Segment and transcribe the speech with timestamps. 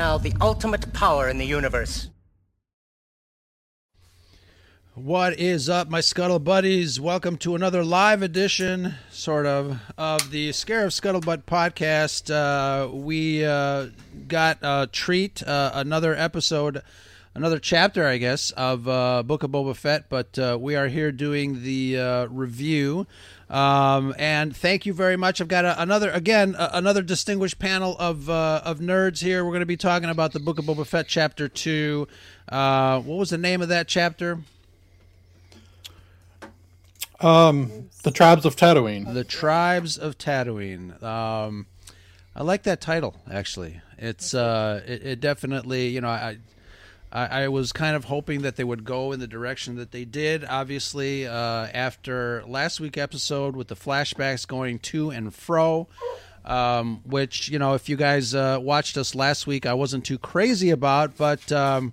[0.00, 2.08] now the ultimate power in the universe.
[4.94, 6.98] What is up, my Scuttle buddies?
[6.98, 12.30] Welcome to another live edition, sort of, of the Scarif Scuttlebutt podcast.
[12.30, 13.88] Uh, we uh,
[14.26, 16.80] got a treat, uh, another episode,
[17.34, 21.12] another chapter, I guess, of uh, Book of Boba Fett, but uh, we are here
[21.12, 23.06] doing the uh, review.
[23.48, 25.40] Um, and thank you very much.
[25.40, 29.44] I've got a, another, again, a, another distinguished panel of of nerds here.
[29.44, 32.06] We're going to be talking about the Book of Boba Fett, chapter two.
[32.48, 34.40] what was the name of that chapter?
[37.20, 39.12] Um, the tribes of Tatooine.
[39.12, 41.02] The tribes of Tatooine.
[41.02, 41.66] Um,
[42.34, 43.80] I like that title actually.
[43.98, 46.38] It's uh, it, it definitely you know I,
[47.12, 50.04] I, I was kind of hoping that they would go in the direction that they
[50.04, 50.44] did.
[50.44, 55.88] Obviously, uh, after last week episode with the flashbacks going to and fro.
[56.42, 60.16] Um, which you know, if you guys uh, watched us last week, I wasn't too
[60.16, 61.92] crazy about, but um,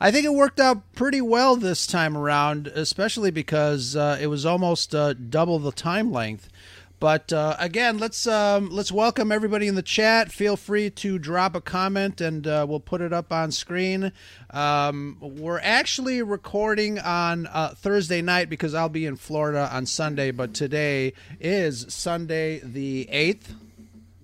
[0.00, 4.44] I think it worked out pretty well this time around, especially because uh, it was
[4.44, 6.48] almost uh, double the time length.
[6.98, 10.32] But uh, again, let's um, let's welcome everybody in the chat.
[10.32, 14.12] Feel free to drop a comment, and uh, we'll put it up on screen.
[14.50, 20.30] Um, we're actually recording on uh, Thursday night because I'll be in Florida on Sunday.
[20.30, 23.54] But today is Sunday the eighth.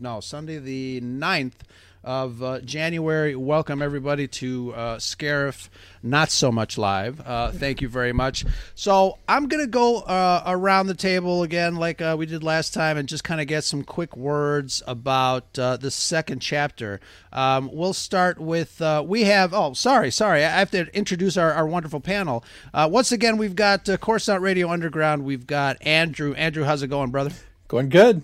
[0.01, 1.53] No, Sunday the 9th
[2.05, 3.36] of uh, January.
[3.36, 5.69] Welcome everybody to uh, Scarif,
[6.03, 7.20] not so much live.
[7.20, 8.45] Uh, thank you very much.
[8.75, 12.97] So I'm gonna go uh, around the table again, like uh, we did last time,
[12.97, 17.01] and just kind of get some quick words about uh, the second chapter.
[17.33, 19.55] Um, we'll start with uh, we have.
[19.55, 22.45] Oh, sorry, sorry, I have to introduce our, our wonderful panel.
[22.74, 25.24] once again, we've got uh, Coruscant Radio Underground.
[25.24, 26.35] We've got Andrew.
[26.35, 27.30] Andrew, how's it going, brother?
[27.68, 28.23] Going good.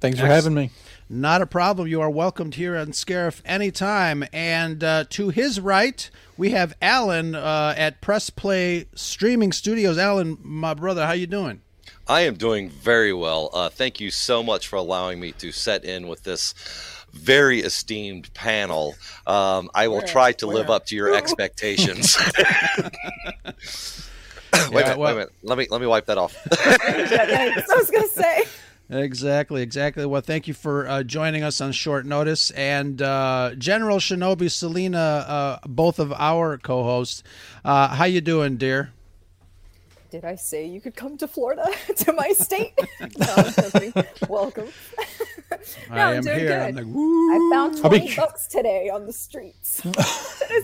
[0.00, 0.70] Thanks for having me.
[1.14, 1.86] Not a problem.
[1.86, 4.24] You are welcomed here on Scarif anytime.
[4.32, 9.96] And uh, to his right, we have Alan uh, at Press Play Streaming Studios.
[9.96, 11.60] Alan, my brother, how you doing?
[12.08, 13.50] I am doing very well.
[13.52, 16.52] Uh, thank you so much for allowing me to set in with this
[17.12, 18.96] very esteemed panel.
[19.24, 22.16] Um, I will try to live up to your expectations.
[22.26, 22.90] wait,
[23.52, 23.52] yeah,
[24.52, 25.32] a minute, well, wait a minute.
[25.44, 26.36] Let me let me wipe that off.
[26.50, 28.42] I was gonna say.
[28.90, 30.04] Exactly, exactly.
[30.04, 34.98] Well, thank you for uh, joining us on short notice, and uh, General Shinobi Selena,
[34.98, 37.22] uh, both of our co-hosts.
[37.64, 38.92] Uh, how you doing, dear?
[40.10, 42.78] Did I say you could come to Florida to my state?
[43.18, 43.92] no,
[44.28, 44.68] Welcome.
[45.90, 46.72] no, I am here.
[46.72, 46.76] Good.
[46.76, 48.14] Like, I found twenty be...
[48.14, 49.80] bucks today on the streets.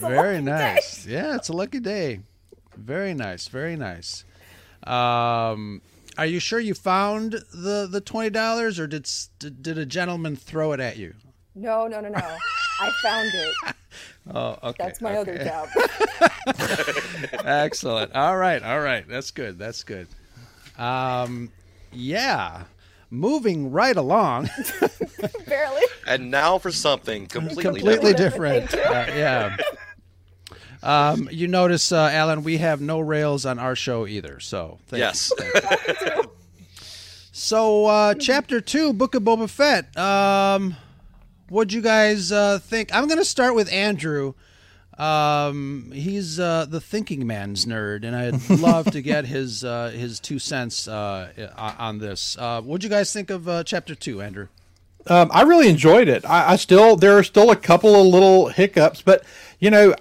[0.01, 1.05] very nice.
[1.05, 1.15] Day.
[1.15, 2.21] Yeah, it's a lucky day.
[2.77, 3.49] Very nice.
[3.49, 4.25] Very nice.
[4.85, 5.83] Um,
[6.21, 9.09] are you sure you found the the twenty dollars, or did,
[9.39, 11.15] did did a gentleman throw it at you?
[11.55, 12.37] No, no, no, no.
[12.81, 13.75] I found it.
[14.33, 14.85] Oh, okay.
[14.85, 15.39] That's my okay.
[15.39, 15.69] other job.
[17.45, 18.15] Excellent.
[18.15, 19.09] All right, all right.
[19.09, 19.59] That's good.
[19.59, 20.07] That's good.
[20.79, 21.51] Um,
[21.91, 22.65] yeah.
[23.11, 24.51] Moving right along.
[25.47, 25.83] Barely.
[26.07, 28.71] And now for something completely completely different.
[28.71, 29.11] different.
[29.11, 29.57] Uh, yeah.
[30.83, 34.41] Um, you notice, uh, Alan, we have no rails on our show either.
[34.41, 35.33] So yes.
[37.33, 39.97] so uh, chapter two, Book of Boba Fett.
[39.97, 40.77] Um,
[41.49, 42.95] what'd you guys uh, think?
[42.95, 44.35] I'm going to start with Andrew.
[45.01, 50.21] Um, he's uh, the thinking man's nerd, and I'd love to get his uh, his
[50.21, 52.37] two cents uh, on this.
[52.39, 54.49] Uh, what'd you guys think of uh, chapter two, Andrew?
[55.07, 56.27] Um, I really enjoyed it.
[56.27, 59.25] I, I, still there are still a couple of little hiccups, but
[59.59, 59.95] you know,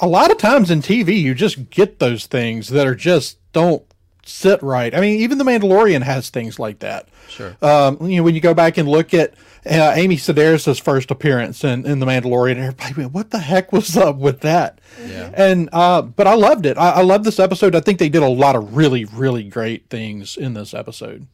[0.00, 3.84] a lot of times in TV, you just get those things that are just don't
[4.24, 4.94] sit right.
[4.94, 7.08] I mean, even The Mandalorian has things like that.
[7.28, 7.56] Sure.
[7.62, 9.34] Um, you know, when you go back and look at
[9.66, 13.96] uh, Amy Sedaris' first appearance in, in The Mandalorian, everybody went, what the heck was
[13.96, 14.80] up with that?
[15.06, 15.30] Yeah.
[15.34, 16.78] And, uh, but I loved it.
[16.78, 17.74] I, I love this episode.
[17.74, 21.26] I think they did a lot of really, really great things in this episode.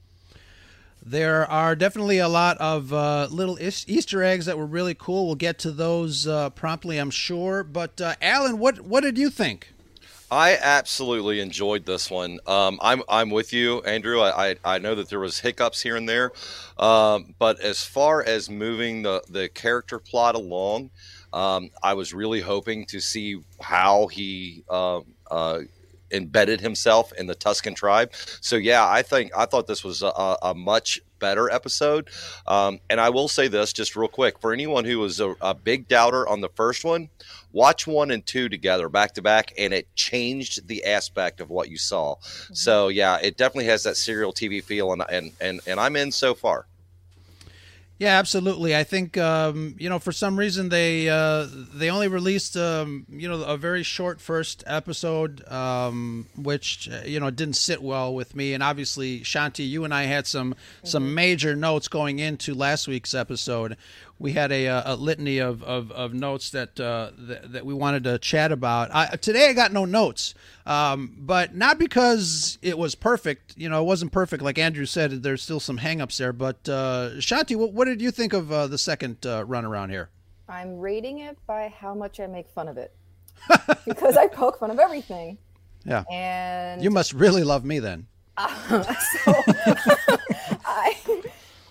[1.08, 5.26] There are definitely a lot of uh, little Easter eggs that were really cool.
[5.26, 7.62] We'll get to those uh, promptly, I'm sure.
[7.62, 9.72] But uh, Alan, what what did you think?
[10.32, 12.40] I absolutely enjoyed this one.
[12.44, 14.20] Um, I'm I'm with you, Andrew.
[14.20, 16.32] I, I, I know that there was hiccups here and there,
[16.76, 20.90] um, but as far as moving the the character plot along,
[21.32, 25.60] um, I was really hoping to see how he um, uh,
[26.10, 28.12] embedded himself in the Tusken tribe.
[28.40, 32.08] So yeah, I think I thought this was a, a much better episode.
[32.46, 35.54] Um, and I will say this just real quick for anyone who was a, a,
[35.54, 37.08] big doubter on the first one,
[37.52, 41.70] watch one and two together back to back, and it changed the aspect of what
[41.70, 42.16] you saw.
[42.16, 42.54] Mm-hmm.
[42.54, 46.12] So yeah, it definitely has that serial TV feel, and and and, and I'm in
[46.12, 46.66] so far.
[47.98, 48.76] Yeah, absolutely.
[48.76, 53.26] I think um, you know for some reason they uh, they only released um, you
[53.26, 58.36] know a very short first episode, um, which uh, you know didn't sit well with
[58.36, 58.52] me.
[58.52, 60.54] And obviously, Shanti, you and I had some
[60.84, 63.78] some major notes going into last week's episode.
[64.18, 68.04] We had a, a litany of, of, of notes that, uh, that that we wanted
[68.04, 68.90] to chat about.
[68.94, 70.34] I, today, I got no notes,
[70.64, 73.54] um, but not because it was perfect.
[73.58, 74.42] You know, it wasn't perfect.
[74.42, 76.32] Like Andrew said, there's still some hangups there.
[76.32, 79.90] But uh, Shanti, what, what did you think of uh, the second uh, run around
[79.90, 80.08] here?
[80.48, 82.94] I'm rating it by how much I make fun of it.
[83.86, 85.38] because I poke fun of everything.
[85.84, 86.04] Yeah.
[86.10, 88.06] And You must really love me then.
[88.38, 88.44] so
[90.64, 90.94] I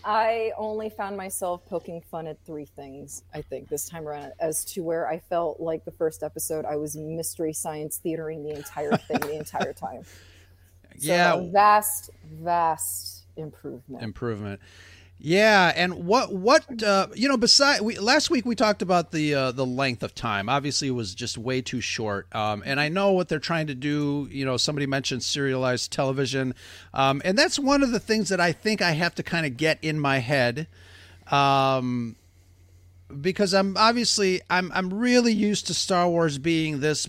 [0.05, 4.63] I only found myself poking fun at three things, I think, this time around, as
[4.65, 8.95] to where I felt like the first episode I was mystery science theatering the entire
[8.97, 10.05] thing the entire time.
[10.97, 11.43] So Yeah.
[11.51, 14.01] vast, vast improvement.
[14.01, 14.61] improvement.
[15.17, 17.37] Yeah, and what what uh, you know?
[17.37, 20.49] Beside, we, last week we talked about the uh, the length of time.
[20.49, 22.27] Obviously, it was just way too short.
[22.35, 24.27] Um, and I know what they're trying to do.
[24.29, 26.53] You know, somebody mentioned serialized television,
[26.93, 29.55] um, and that's one of the things that I think I have to kind of
[29.55, 30.67] get in my head.
[31.31, 32.17] Um,
[33.21, 37.07] because I'm obviously I'm I'm really used to Star Wars being this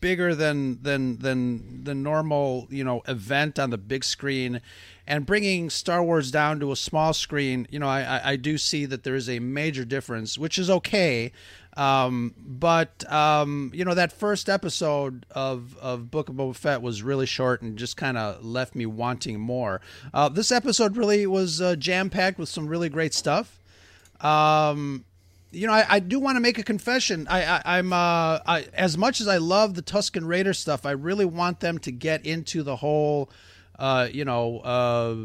[0.00, 4.60] bigger than than than the normal you know event on the big screen
[5.08, 8.84] and bringing Star Wars down to a small screen, you know, I, I, do see
[8.84, 11.32] that there is a major difference, which is okay.
[11.78, 17.02] Um, but um, you know, that first episode of of Book of Boba Fett was
[17.02, 19.80] really short and just kind of left me wanting more.
[20.12, 23.58] Uh, this episode really was uh, jam packed with some really great stuff.
[24.20, 25.04] Um,
[25.50, 27.26] you know, I, I do want to make a confession.
[27.28, 30.92] I, I I'm uh, I, as much as I love the Tusken Raider stuff, I
[30.92, 33.30] really want them to get into the whole,
[33.78, 35.16] uh, you know, uh,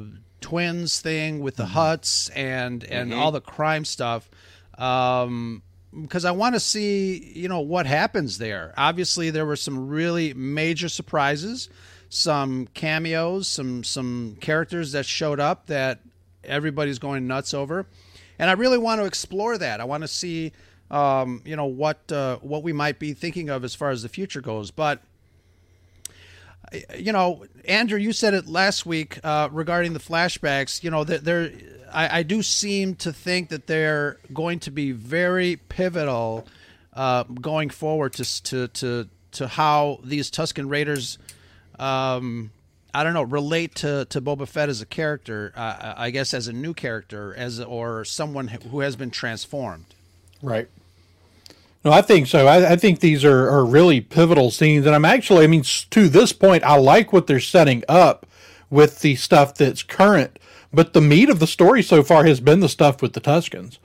[0.41, 4.29] twins thing with the Hutts and and all the crime stuff.
[4.77, 5.61] Um,
[6.01, 8.73] because I want to see, you know, what happens there.
[8.77, 11.69] Obviously, there were some really major surprises,
[12.09, 15.99] some cameos, some some characters that showed up that
[16.43, 17.85] everybody's going nuts over,
[18.43, 19.79] and I really want to explore that.
[19.79, 20.51] I want to see,
[20.91, 24.09] um, you know, what uh, what we might be thinking of as far as the
[24.09, 24.69] future goes.
[24.69, 25.01] But
[26.97, 30.83] you know, Andrew, you said it last week uh, regarding the flashbacks.
[30.83, 31.53] You know, that there,
[31.89, 36.45] I, I do seem to think that they're going to be very pivotal
[36.91, 41.17] uh, going forward to to to to how these Tusken Raiders,
[41.79, 42.51] um,
[42.93, 45.51] I don't know, relate to to Boba Fett as a character.
[45.55, 49.85] Uh, I guess as a new character, as or someone who has been transformed.
[50.41, 50.67] Right.
[51.85, 52.47] No, I think so.
[52.47, 54.85] I, I think these are, are really pivotal scenes.
[54.85, 58.25] And I'm actually, I mean, to this point, I like what they're setting up
[58.69, 60.39] with the stuff that's current.
[60.71, 63.79] But the meat of the story so far has been the stuff with the Tuskens.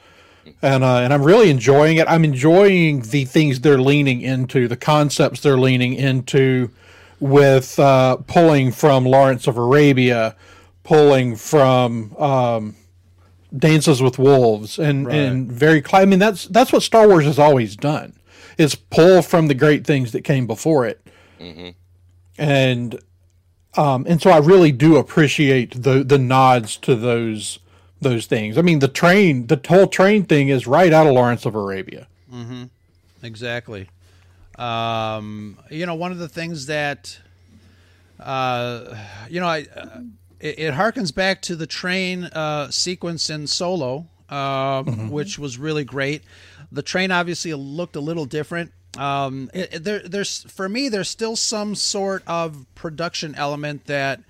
[0.62, 2.06] And, uh, and I'm really enjoying it.
[2.08, 6.70] I'm enjoying the things they're leaning into, the concepts they're leaning into
[7.20, 10.36] with uh, pulling from Lawrence of Arabia,
[10.84, 12.76] pulling from um,
[13.56, 15.82] Dances with Wolves, and and very.
[15.92, 18.14] I mean, that's that's what Star Wars has always done,
[18.56, 21.00] is pull from the great things that came before it,
[22.38, 22.98] and
[23.76, 27.58] um, and so I really do appreciate the the nods to those
[28.00, 28.56] those things.
[28.58, 32.06] I mean, the train, the whole train thing is right out of Lawrence of Arabia.
[33.22, 33.88] Exactly.
[34.58, 37.18] Um, you know, one of the things that,
[38.20, 38.94] uh,
[39.30, 40.00] you know, I, uh,
[40.40, 45.84] it, it harkens back to the train uh, sequence in Solo, um, which was really
[45.84, 46.22] great.
[46.72, 48.72] The train obviously looked a little different.
[48.96, 54.20] Um, it, it- there, there's for me, there's still some sort of production element that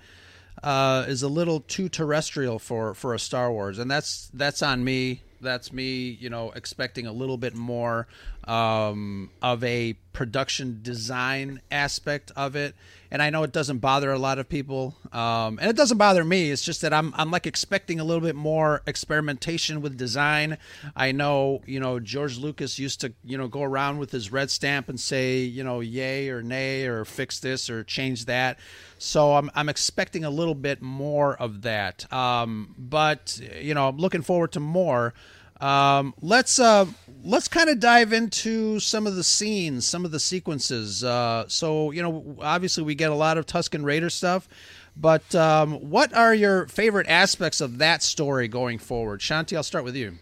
[0.63, 4.83] uh, is a little too terrestrial for for a Star Wars, and that's that's on
[4.83, 5.21] me.
[5.41, 8.07] That's me, you know, expecting a little bit more
[8.45, 12.75] um, of a production design aspect of it.
[13.11, 16.23] And I know it doesn't bother a lot of people, um, and it doesn't bother
[16.23, 16.51] me.
[16.51, 20.59] It's just that I'm I'm like expecting a little bit more experimentation with design.
[20.95, 24.51] I know, you know, George Lucas used to, you know, go around with his red
[24.51, 28.59] stamp and say, you know, yay or nay or fix this or change that.
[28.99, 32.11] So I'm I'm expecting a little bit more of that.
[32.13, 35.15] Um, but you know, I'm looking forward to more.
[35.61, 36.85] Um, let's uh,
[37.23, 41.03] let's kind of dive into some of the scenes, some of the sequences.
[41.03, 44.47] Uh, so you know, obviously we get a lot of Tusken Raider stuff,
[44.95, 49.19] but um, what are your favorite aspects of that story going forward?
[49.19, 50.17] Shanti, I'll start with you.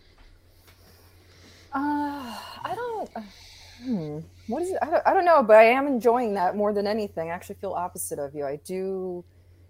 [1.73, 3.09] Uh, I don't.
[3.15, 3.21] uh,
[3.83, 4.19] Hmm.
[4.47, 4.79] What is it?
[4.81, 7.29] I don't, I don't know, but I am enjoying that more than anything.
[7.29, 8.45] I actually feel opposite of you.
[8.45, 9.23] I do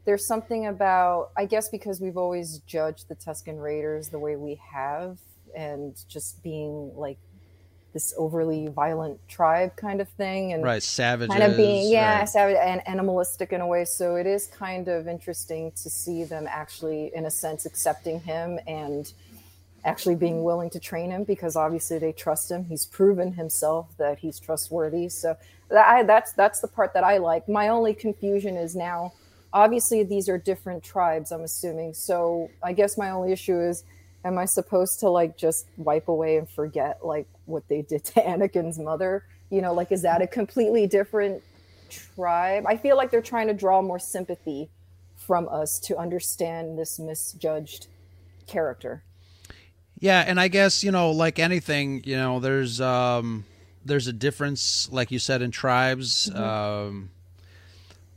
[0.06, 4.60] there's something about I guess because we've always judged the Tusken Raiders the way we
[4.74, 5.20] have,
[5.58, 7.18] and just being like
[7.94, 12.30] this overly violent tribe kind of thing, and right, savages, kind of being yeah, right.
[12.30, 13.86] savage and animalistic in a way.
[13.86, 18.60] So it is kind of interesting to see them actually, in a sense, accepting him
[18.68, 19.12] and
[19.84, 22.66] actually being willing to train him because obviously they trust him.
[22.66, 25.10] He's proven himself that he's trustworthy.
[25.10, 25.36] So
[25.70, 27.48] that, I, that's that's the part that I like.
[27.50, 29.14] My only confusion is now,
[29.54, 31.32] obviously these are different tribes.
[31.32, 31.94] I'm assuming.
[31.94, 33.84] So I guess my only issue is,
[34.24, 38.14] am I supposed to like just wipe away and forget like what they did to
[38.22, 39.24] Anakin's mother?
[39.50, 41.44] You know, like is that a completely different
[41.90, 42.66] tribe?
[42.68, 44.70] I feel like they're trying to draw more sympathy
[45.16, 47.88] from us to understand this misjudged
[48.46, 49.04] character.
[50.00, 53.46] Yeah, and I guess you know, like anything, you know, there's um,
[53.84, 56.30] there's a difference, like you said, in tribes.
[56.30, 56.44] Mm-hmm.
[56.44, 57.10] Um,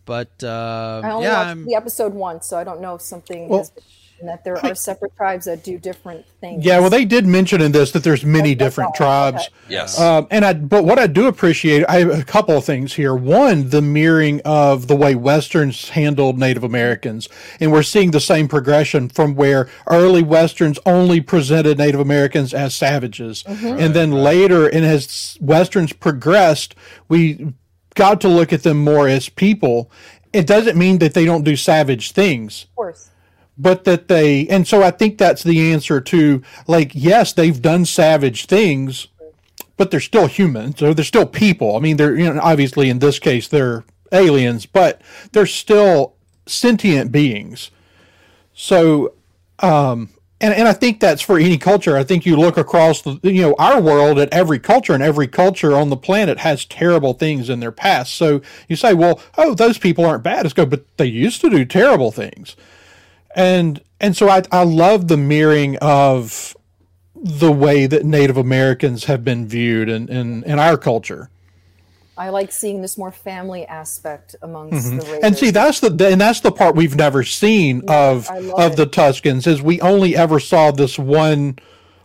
[0.05, 3.01] but uh, I only yeah, watched I'm, the episode once, so I don't know if
[3.01, 3.85] something Well, has been
[4.21, 6.65] and that there are separate tribes that do different things.
[6.65, 9.43] Yeah, well, they did mention in this that there's many That's different tribes.
[9.43, 9.55] Okay.
[9.69, 9.99] Yes.
[9.99, 13.15] Um, and I, but what I do appreciate, I have a couple of things here.
[13.15, 18.49] One, the mirroring of the way westerns handled Native Americans, and we're seeing the same
[18.49, 24.85] progression from where early westerns only presented Native Americans as savages, and then later, and
[24.85, 26.75] as westerns progressed,
[27.09, 27.55] we
[27.95, 29.91] got to look at them more as people.
[30.33, 33.11] It doesn't mean that they don't do savage things of course.
[33.61, 37.85] But that they and so i think that's the answer to like yes they've done
[37.85, 39.09] savage things
[39.77, 42.99] but they're still humans or they're still people i mean they're you know obviously in
[42.99, 45.01] this case they're aliens but
[45.33, 46.15] they're still
[46.47, 47.71] sentient beings
[48.55, 49.15] so
[49.61, 50.09] um
[50.43, 51.99] and, and I think that's for any culture.
[51.99, 55.29] I think you look across the, you know, our world at every culture, and every
[55.29, 58.15] culture on the planet has terrible things in their past.
[58.15, 60.47] So you say, well, oh, those people aren't bad.
[60.47, 62.57] It's go, but they used to do terrible things
[63.35, 66.57] and and so I I love the mirroring of
[67.15, 71.31] the way that Native Americans have been viewed in in, in our culture.
[72.17, 75.09] I like seeing this more family aspect amongst the Raiders.
[75.09, 75.25] Mm-hmm.
[75.25, 78.77] And see, that's the and that's the part we've never seen of of it.
[78.77, 81.59] the Tuskens is we only ever saw this one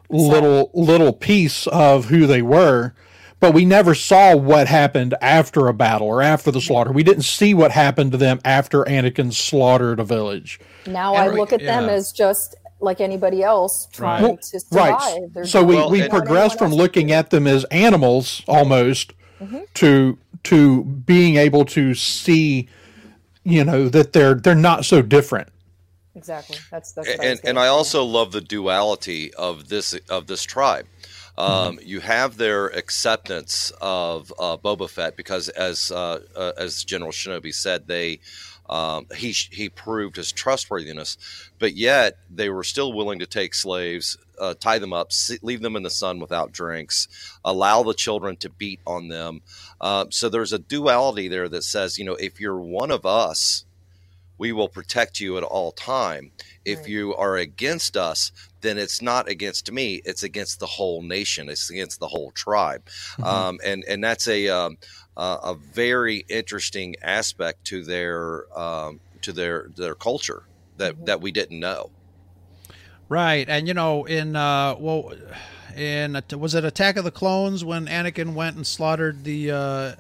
[0.09, 2.93] little little piece of who they were,
[3.45, 6.91] but we never saw what happened after a battle or after the slaughter.
[6.91, 10.59] We didn't see what happened to them after Anakin slaughtered a village.
[10.87, 14.41] now I Every- look at them as just like anybody else trying Right.
[14.41, 14.89] to survive.
[14.93, 15.19] Right.
[15.31, 19.59] They're So we, Well, we and- progressed from looking at them as animals almost Mm-hmm.
[19.75, 22.67] to to being able to see,
[23.43, 25.49] you know, that they're they're not so different.
[26.15, 26.57] exactly.
[26.71, 30.41] That's that's what I and and I also love the duality of this of this
[30.43, 30.85] tribe.
[31.37, 31.79] Um.
[31.83, 37.53] You have their acceptance of uh, Boba Fett because, as uh, uh, as General Shinobi
[37.53, 38.19] said, they
[38.69, 41.17] um, he he proved his trustworthiness,
[41.59, 45.61] but yet they were still willing to take slaves, uh, tie them up, si- leave
[45.61, 47.07] them in the sun without drinks,
[47.43, 49.41] allow the children to beat on them.
[49.79, 53.65] Uh, so there's a duality there that says, you know, if you're one of us,
[54.37, 56.31] we will protect you at all time.
[56.65, 56.87] If Right.
[56.87, 58.31] you are against us,
[58.61, 61.49] then it's not against me; it's against the whole nation.
[61.49, 62.87] It's against the whole tribe,
[63.23, 64.77] um, and and that's a um,
[65.15, 70.43] uh, a very interesting aspect to their um, to their their culture
[70.77, 71.91] that that we didn't know.
[73.07, 75.13] Right, and you know, in uh, well,
[75.75, 79.51] in was it Attack of the Clones when Anakin went and slaughtered the?
[79.51, 79.55] Uh,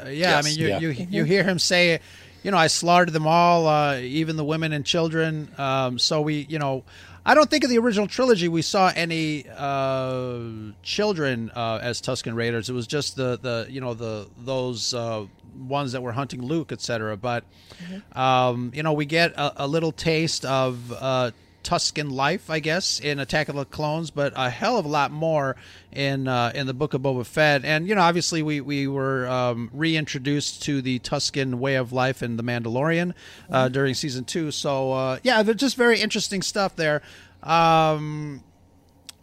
[0.05, 0.45] yeah, Yes.
[0.45, 0.79] I mean, you Yeah.
[0.79, 1.99] you you hear him say,
[2.45, 5.49] you know, I slaughtered them all, uh, even the women and children.
[5.57, 6.83] Um, so we, you know,
[7.25, 10.41] I don't think in the original trilogy we saw any uh,
[10.83, 12.69] children uh, as Tusken Raiders.
[12.69, 15.25] It was just the the you know the those uh,
[15.57, 17.17] ones that were hunting Luke, etc.
[17.17, 17.45] But
[18.13, 21.31] um, you know, we get a, a little taste of uh,
[21.65, 25.11] Tusken life, I guess, in Attack of the Clones, but a hell of a lot
[25.11, 25.55] more
[25.91, 27.65] in uh, in the Book of Boba Fett.
[27.65, 32.21] And you know, obviously, we we were um, reintroduced to the Tusken way of life
[32.21, 33.13] in the Mandalorian
[33.49, 34.51] uh, during season two.
[34.51, 37.01] So uh, yeah, they're just very interesting stuff there.
[37.41, 38.43] Um,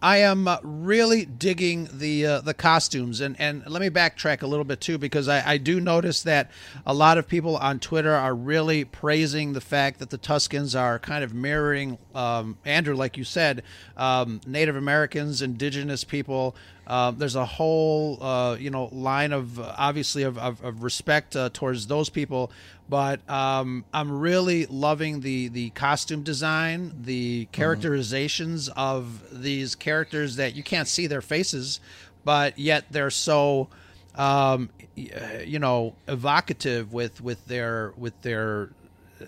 [0.03, 4.49] I am uh, really digging the uh, the costumes, and and let me backtrack a
[4.49, 6.51] little bit too because I, I do notice that
[6.85, 10.99] a lot of people on Twitter are really praising the fact that the Tuskens are
[10.99, 13.63] kind of mirroring um, Andrew, like you said,
[13.97, 16.57] um, Native Americans, Indigenous people.
[16.93, 21.35] Uh, there's a whole uh, you know line of uh, obviously of, of, of respect
[21.35, 22.53] uh, towards those people,
[22.87, 30.55] but um, I'm really loving the the costume design, the characterizations of these characters that
[30.55, 31.81] you can't see their faces,
[32.27, 33.69] but yet they're so
[34.15, 38.69] um, you know evocative with with their with their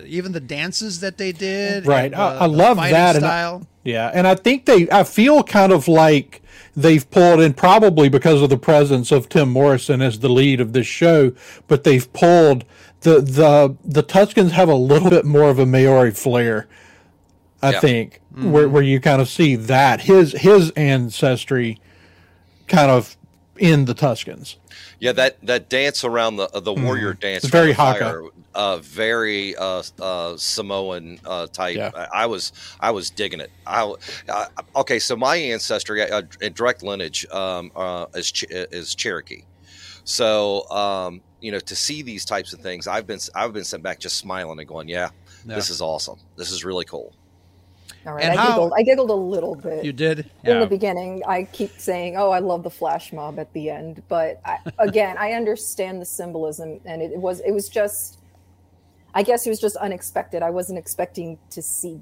[0.05, 1.87] even the dances that they did.
[1.87, 2.05] Right.
[2.05, 3.67] and I- I love that, and Style.
[3.85, 6.41] Yeah, and I think they, I feel kind of like
[6.75, 10.73] they've pulled in probably because of the presence of Tim Morrison as the lead of
[10.73, 11.31] this show,
[11.67, 12.65] but they've pulled
[13.01, 16.67] the the the Tuskens have a little bit more of a Maori flair,
[17.61, 17.79] I Yeah.
[17.79, 21.79] think, where where you kind of see that his his ancestry,
[22.67, 23.15] kind of
[23.57, 24.55] in the Tuskens.
[24.99, 27.45] Yeah, that that dance around the the warrior dance, Mm-hmm.
[27.45, 28.29] It's very Haka.
[28.55, 31.75] Fire, uh, very uh, uh, Samoan uh, type.
[31.77, 31.91] Yeah.
[31.95, 33.51] I, I was I was digging it.
[33.67, 33.93] I,
[34.29, 34.45] uh,
[34.77, 39.43] okay, so my ancestry, uh, in direct lineage, um, uh, is is Cherokee.
[40.03, 43.83] So um, you know, to see these types of things, I've been I've been sent
[43.83, 45.09] back just smiling and going, yeah,
[45.45, 45.55] Yeah.
[45.55, 46.19] this is awesome.
[46.37, 47.13] This is really cool.
[48.07, 48.73] All right, And I how- giggled.
[48.77, 49.83] I giggled a little bit.
[49.83, 50.19] You did.
[50.19, 50.59] in Yeah.
[50.59, 54.39] the beginning i keep saying oh i love the flash mob at the end but
[54.45, 58.19] I, again i understand the symbolism and it, it was it was just
[59.15, 61.99] i guess it was just unexpected i wasn't expecting to see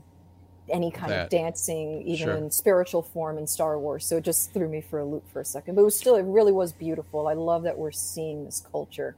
[0.70, 1.26] any kind That.
[1.26, 2.36] of dancing even Sure.
[2.36, 5.40] in spiritual form in star wars so it just threw me for a loop for
[5.42, 8.44] a second but it was still it really was beautiful i love that we're seeing
[8.46, 9.16] this culture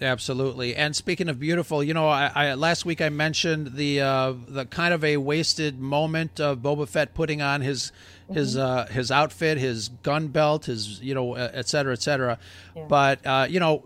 [0.00, 0.74] Absolutely.
[0.74, 4.64] And speaking of beautiful, you know, I, I last week I mentioned the uh, the
[4.66, 7.92] kind of a wasted moment of Boba Fett putting on his
[8.32, 12.38] his uh, his outfit, his gun belt, his you know, et cetera, et cetera.
[12.74, 12.86] Yeah.
[12.88, 13.84] But uh, you know.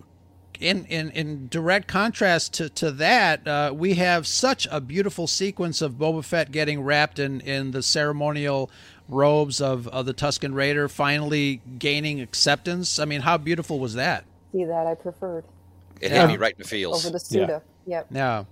[0.60, 5.82] In, in, in direct contrast to, to that, uh, we have such a beautiful sequence
[5.82, 8.70] of Boba Fett getting wrapped in, in the ceremonial
[9.08, 12.98] robes of, of the Tusken Raider, finally gaining acceptance.
[12.98, 14.24] I mean, how beautiful was that?
[14.52, 15.44] see that i preferred
[16.00, 16.22] It Yeah.
[16.22, 17.04] hit me right in the feels.
[17.04, 18.44] over the suda yep Yeah.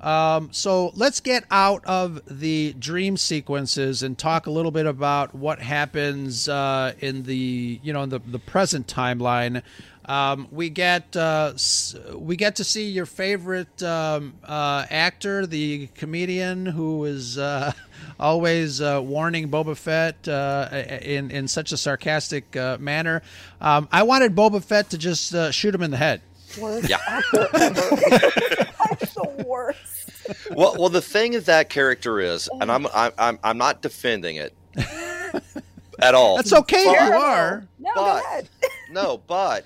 [0.00, 5.32] Um, so let's get out of the dream sequences and talk a little bit about
[5.32, 9.62] what happens uh, in the you know in the the present timeline.
[10.04, 11.52] Um, we get uh,
[12.14, 17.72] we get to see your favorite um, uh, actor, the comedian who is uh,
[18.20, 20.68] always uh, warning Boba Fett uh,
[21.02, 23.22] in in such a sarcastic uh, manner.
[23.60, 26.20] Um, I wanted Boba Fett to just uh, shoot him in the head.
[26.60, 26.98] worst Yeah.
[27.06, 27.96] actor ever
[28.90, 29.78] That's the worst
[30.50, 34.36] well, well, the thing of that character is, and I'm I'm I'm, I'm not defending
[34.36, 34.52] it
[35.98, 36.36] at all.
[36.36, 37.64] That's okay But- you are.
[37.78, 38.48] no But- go ahead
[38.90, 39.64] No, but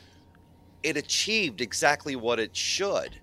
[0.86, 3.18] it achieved exactly what it should.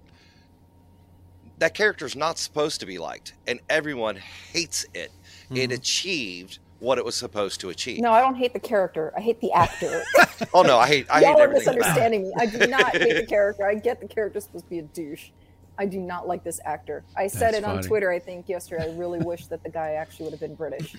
[1.60, 4.18] That character is not supposed to be liked, and everyone
[4.52, 5.12] hates it.
[5.50, 5.72] It Mm-hmm.
[5.74, 8.02] achieved what it was supposed to achieve.
[8.02, 9.14] No, I don't hate the character.
[9.16, 10.04] I hate the actor.
[10.54, 11.68] Oh no, I hate I Y'all hate are everything.
[11.70, 11.80] about it.
[11.80, 12.34] misunderstanding me.
[12.38, 13.66] I do not hate the character.
[13.66, 15.30] I get the character's supposed to be a douche.
[15.78, 17.06] I do not like this actor.
[17.16, 17.82] I said That's it on.
[17.84, 18.92] Twitter, I think, yesterday.
[18.92, 20.96] I really wish that the guy actually would have been British.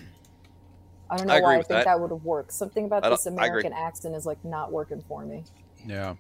[1.11, 1.85] I don't know I why I think that.
[1.85, 2.53] that, would have worked.
[2.53, 5.45] Something about this American accent is like not working for me.
[5.87, 6.15] Yeah.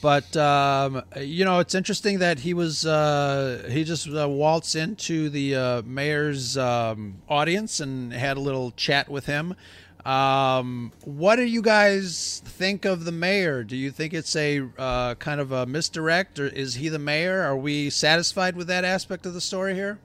[0.00, 5.30] But um, you know, it's interesting that he was uh, he just uh, waltzed into
[5.30, 9.54] the uh, mayor's um, audience and had a little chat with him.
[10.04, 13.62] Um, what do you guys think of the mayor?
[13.62, 17.42] Do you think it's a uh, kind of a misdirect, or is he the mayor?
[17.42, 20.00] Are we satisfied with that aspect of the story here?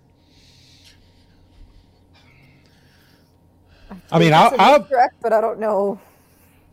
[4.12, 6.00] I mean, It's I, a I misdirect, but I don't know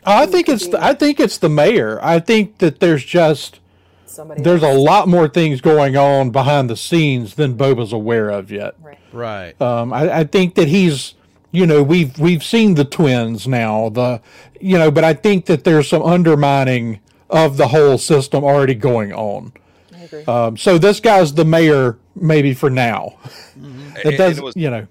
[0.07, 1.99] I think it's the, I think it's the mayor.
[2.03, 3.61] I think that there's just
[4.07, 4.43] somebody.
[4.43, 8.75] there's a lot more things going on behind the scenes than Boba's aware of yet.
[8.83, 8.99] Right.
[9.13, 9.61] Right.
[9.63, 11.15] Um, I, I think that he's,
[11.53, 14.21] you know, we've we've seen the twins now, the,
[14.61, 19.13] you know, but I think that there's some undermining of the whole system already going
[19.13, 19.53] on.
[19.95, 20.25] I agree.
[20.25, 23.19] Um, so this guy's the mayor, maybe for now.
[23.55, 24.87] And- It and does, it was you know.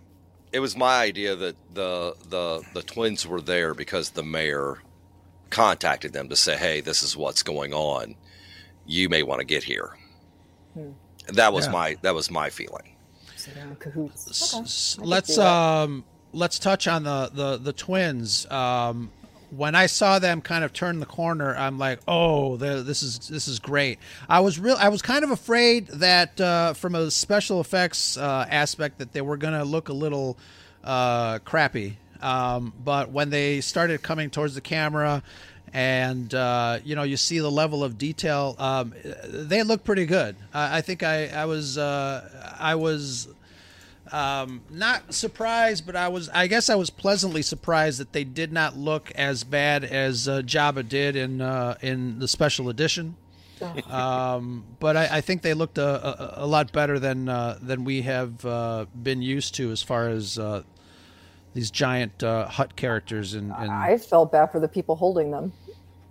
[0.53, 4.77] it was my idea that the the the twins were there because the mayor
[5.53, 8.15] contacted them to say, "Hey, this is what's going on.
[8.85, 9.89] You may want to get here."
[11.27, 11.71] That was Yeah.
[11.71, 12.95] my that was my feeling.
[13.37, 14.27] So they're in cahoots.
[14.29, 14.63] S- Okay.
[14.63, 19.11] s- I could let's um let's touch on the the the twins um
[19.55, 23.19] when I saw them kind of turn the corner, I'm like, "Oh, the, this is
[23.29, 24.75] this is great." I was real.
[24.79, 29.21] I was kind of afraid that uh, from a special effects uh, aspect that they
[29.21, 30.39] were going to look a little
[30.83, 31.97] uh, crappy.
[32.23, 35.21] Um, but when they started coming towards the camera,
[35.73, 38.93] and uh, you know, you see the level of detail, um,
[39.25, 40.35] they look pretty good.
[40.53, 43.27] I, I think I I was uh, I was
[44.11, 46.29] um, not surprised, but I was.
[46.29, 50.41] I guess I was pleasantly surprised that they did not look as bad as uh,
[50.43, 53.15] Jabba did in uh, in the special edition.
[53.89, 57.85] Um, but I, I think they looked a, a, a lot better than uh, than
[57.85, 60.63] we have uh, been used to as far as uh,
[61.53, 63.33] these giant uh, Hutt characters.
[63.33, 65.53] And, and I felt bad for the people holding them.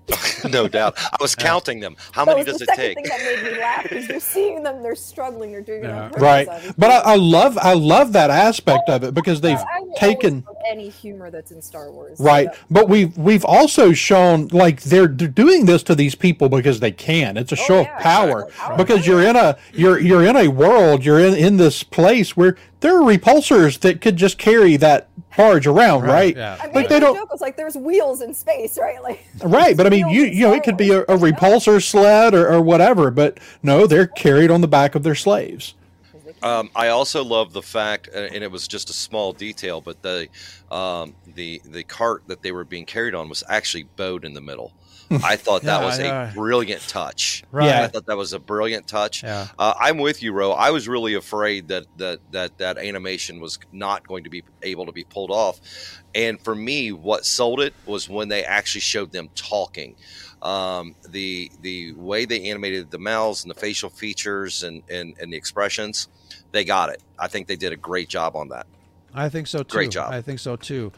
[0.51, 0.95] no doubt.
[0.99, 1.97] I was counting them.
[2.13, 2.95] How That many was does the it second take?
[2.97, 6.09] thing that made me laugh because you're seeing them, they're struggling, they're doing it on
[6.11, 6.49] purpose, right.
[6.49, 6.75] obviously.
[6.79, 10.45] But I, I love I love that aspect of it because they've I will taken
[10.69, 12.19] any humor that's in Star Wars.
[12.21, 16.49] Right, So- but we've we've also shown like they're, they're doing this to these people
[16.49, 17.37] because they can.
[17.37, 18.77] It's a oh, show yeah, of power exactly.
[18.77, 22.57] because you're in a you're you're in a world you're in in this place where
[22.81, 26.37] there are repulsors that could just carry that barge around, right?
[26.37, 26.59] yeah.
[26.61, 29.01] I mean, Like they don't joke was like there's wheels in space, right?
[29.03, 31.83] Like right, but I mean you in you know it could be a, a repulsor
[31.83, 35.75] sled or, or whatever, but no, they're carried on the back of their slaves.
[36.43, 40.29] Um, I also love the fact, and it was just a small detail, but the
[40.71, 44.41] um, the the cart that they were being carried on was actually bowed in the
[44.41, 44.73] middle.
[45.25, 46.31] I thought that Yeah, was yeah.
[46.31, 47.43] a brilliant touch.
[47.51, 47.67] Right.
[47.67, 47.83] Yeah.
[47.83, 49.23] I thought that was a brilliant touch.
[49.23, 49.49] Yeah.
[49.59, 50.53] Uh, I'm with you, Ro.
[50.53, 54.87] I was really afraid that that that that animation was not going to be able
[54.87, 55.61] to be pulled off,
[56.15, 59.97] and for me, what sold it was when they actually showed them talking.
[60.43, 65.33] Um, the the way they animated the mouths and the facial features and, and and
[65.33, 66.09] the expressions,
[66.51, 67.01] they got it.
[67.19, 68.67] I think they did a great job on that.
[69.15, 69.65] I think so too.
[69.77, 70.13] Great job.
[70.13, 70.91] I think so too.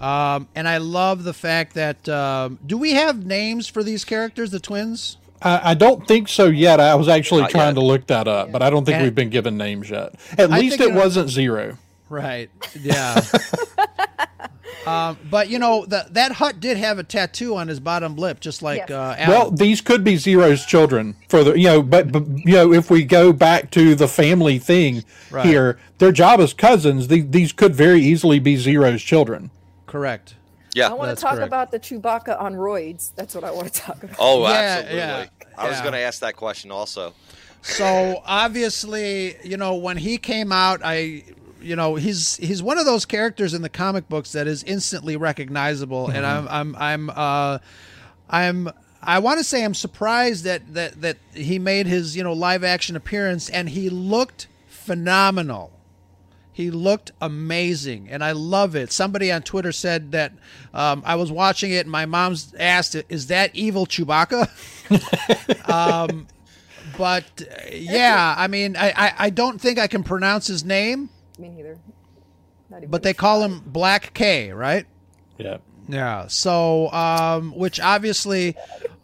[0.00, 4.50] Um, and I love the fact that um, do we have names for these characters,
[4.50, 5.16] the twins?
[5.42, 6.80] I, I don't think so yet.
[6.80, 7.80] I was actually Not trying yet.
[7.80, 10.14] to look that up, but I don't think And- we've been given names yet.
[10.36, 11.76] At I least it you know- wasn't Ziro.
[12.08, 12.48] Right.
[12.80, 13.20] Yeah.
[14.86, 18.40] um, but you know that that Hutt did have a tattoo on his bottom lip,
[18.40, 18.90] just like Yes.
[18.90, 19.28] uh, Alan.
[19.30, 22.90] Well, these could be Ziro's children for the you know, but, but you know, if
[22.90, 25.44] we go back to the family thing Right.
[25.44, 29.50] here, their Jabba's cousins, the, these could very easily be Ziro's children.
[29.88, 30.36] Correct.
[30.74, 30.88] Yeah.
[30.90, 31.48] I want to talk correct.
[31.48, 33.10] about the Chewbacca on roids.
[33.16, 34.16] That's what I want to talk about.
[34.20, 34.98] Oh, Yeah, absolutely.
[34.98, 35.82] yeah, I was yeah.
[35.82, 37.14] going to ask that question also.
[37.62, 41.24] So obviously, you know, when he came out, I,
[41.60, 45.16] you know, he's he's one of those characters in the comic books that is instantly
[45.16, 47.58] recognizable, and I'm I'm I'm uh,
[48.30, 48.70] I'm.
[49.02, 52.62] I want to say I'm surprised that, that that he made his you know live
[52.62, 55.72] action appearance and he looked phenomenal.
[56.58, 58.90] He looked amazing, and I love it.
[58.90, 60.32] Somebody on Twitter said that
[60.74, 64.48] um, I was watching it, and my mom's asked, "Is that evil Chewbacca?"
[65.70, 66.26] um,
[66.96, 71.10] but uh, yeah, I mean, I, I I don't think I can pronounce his name,
[71.38, 71.78] Me neither.
[72.68, 74.84] Not but they call him Black K, right?
[75.38, 75.58] Yeah.
[75.88, 76.26] Yeah.
[76.26, 78.56] So, um, which obviously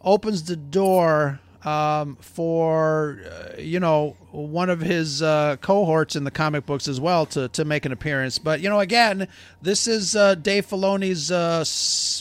[0.03, 6.31] opens the door um, for uh, you know one of his uh, cohorts in the
[6.31, 8.37] comic books as well to to make an appearance.
[8.37, 9.27] But you know, again,
[9.61, 11.63] this is uh, Dave Filoni's uh,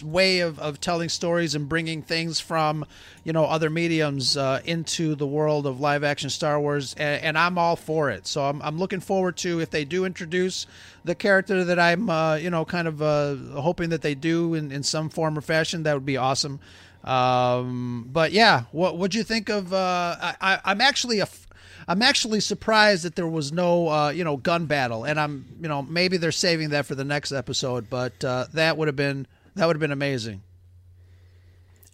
[0.06, 2.84] way of, of telling stories and bringing things from
[3.24, 7.38] you know other mediums uh, into the world of live action Star Wars, and, and
[7.38, 8.26] I'm all for it.
[8.26, 10.66] So I'm I'm looking forward to if they do introduce
[11.04, 14.70] the character that I'm uh, you know kind of uh, hoping that they do in,
[14.70, 15.82] in some form or fashion.
[15.82, 16.60] That would be awesome.
[17.02, 19.74] Um, but yeah, what would you think of?
[19.74, 21.28] I, I'm actually a,
[21.86, 25.68] I'm actually surprised that there was no, uh, you know, gun battle, and I'm, you
[25.68, 29.26] know, maybe they're saving that for the next episode, but uh, that would have been
[29.54, 30.42] that would have been amazing.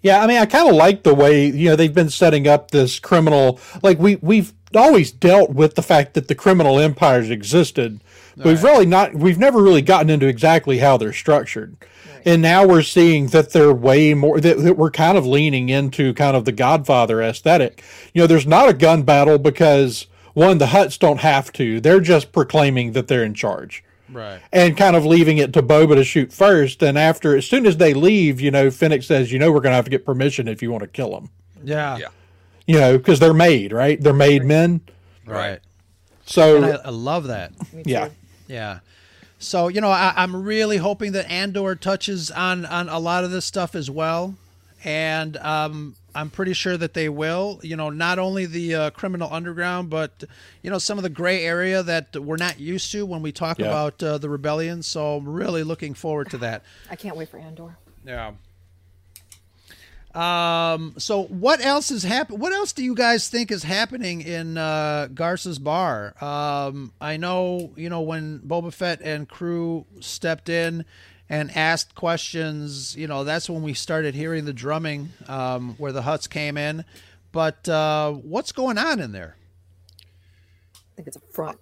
[0.03, 2.71] Yeah, I mean, I kind of like the way you know they've been setting up
[2.71, 3.61] this criminal.
[3.83, 8.01] Like we we've always dealt with the fact that the criminal empires existed.
[8.37, 9.15] But We've really not.
[9.15, 11.77] We've never really gotten into exactly how they're structured,
[12.25, 14.41] and now we're seeing that they're way more.
[14.41, 17.83] That, that we're kind of leaning into kind of the Godfather aesthetic.
[18.15, 21.81] You know, there's not a gun battle because one, the Hutts don't have to.
[21.81, 24.41] They're just proclaiming that they're in charge Right.
[24.53, 26.83] and kind of leaving it to Boba to shoot first.
[26.83, 29.73] And after, as soon as they leave, you know, Fennec says, you know, we're going
[29.73, 31.31] to have to get permission if you want to kill them.
[31.65, 31.97] Yeah.
[31.99, 32.09] Yeah.
[32.67, 34.01] You know, because they're made, right?
[34.01, 34.81] They're made men.
[35.27, 35.61] Right.
[36.27, 37.53] So, And I, I love that.
[37.85, 38.09] yeah.
[38.47, 38.81] Yeah.
[39.43, 43.31] So you know, I, I'm really hoping that Andor touches on on a lot of
[43.31, 44.35] this stuff as well,
[44.85, 47.59] and um, I'm pretty sure that they will.
[47.63, 50.25] You know, not only the uh, criminal underground, but
[50.63, 53.59] you know some of the gray area that we're not used to when we talk
[53.59, 53.69] Yeah.
[53.69, 54.83] about uh, the rebellion.
[54.83, 56.63] So I'm really looking forward to that.
[56.91, 57.77] I can't wait for Andor.
[58.05, 58.33] Yeah.
[60.15, 60.95] Um.
[60.99, 62.39] So, what else is happen?
[62.39, 66.15] What else do you guys think is happening in uh, Garsa's bar?
[66.23, 66.93] Um.
[67.01, 70.85] I know you know when Boba Fett and crew stepped in
[71.29, 72.97] and asked questions.
[72.97, 76.85] You know that's when we started hearing the drumming, um, where the Hutts came in.
[77.33, 79.37] But uh, what's going on in there?
[80.75, 81.59] I think it's a front.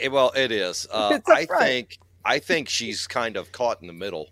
[0.00, 0.86] Eh, well, it is.
[0.92, 1.62] Uh, It's a I front.
[1.64, 4.30] think I think she's kind of caught in the middle.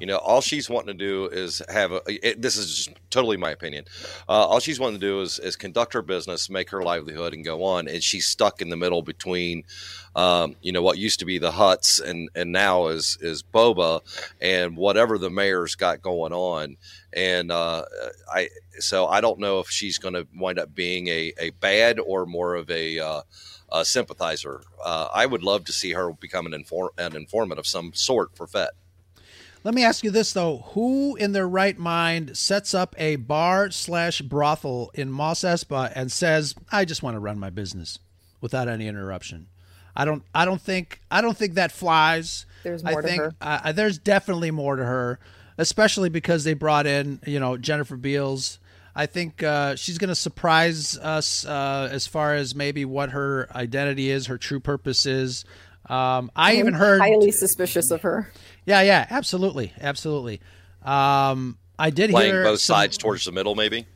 [0.00, 2.00] You know, all she's wanting to do is have a.
[2.06, 3.84] It, this is just totally my opinion.
[4.28, 7.44] Uh, all she's wanting to do is is conduct her business, make her livelihood, and
[7.44, 7.88] go on.
[7.88, 9.64] And she's stuck in the middle between,
[10.14, 14.00] um, you know, what used to be the Hutts and and now is is Boba,
[14.40, 16.76] and whatever the mayor's got going on.
[17.12, 17.84] And uh,
[18.32, 21.98] I so I don't know if she's going to wind up being a a bad
[21.98, 23.22] or more of a uh,
[23.72, 24.62] a sympathizer.
[24.84, 28.36] Uh, I would love to see her become an, inform- an informant of some sort
[28.36, 28.70] for Fett.
[29.62, 33.70] Let me ask you this though: Who in their right mind sets up a bar
[33.70, 37.98] slash brothel in Mos Espa and says, "I just want to run my business
[38.40, 39.48] without any interruption"?
[39.94, 40.22] I don't.
[40.34, 41.00] I don't think.
[41.10, 42.46] I don't think that flies.
[42.62, 43.34] There's I more to think, her.
[43.40, 45.18] Uh, there's definitely more to her,
[45.58, 48.58] especially because they brought in, you know, Jennifer Beals.
[48.94, 53.48] I think uh, she's going to surprise us uh, as far as maybe what her
[53.54, 55.44] identity is, her true purpose is.
[55.90, 58.30] Um, I even I'm heard highly suspicious of her.
[58.64, 60.40] yeah, yeah, absolutely, absolutely.
[60.84, 63.86] Um, I did Playing hear both some- sides towards the middle, maybe.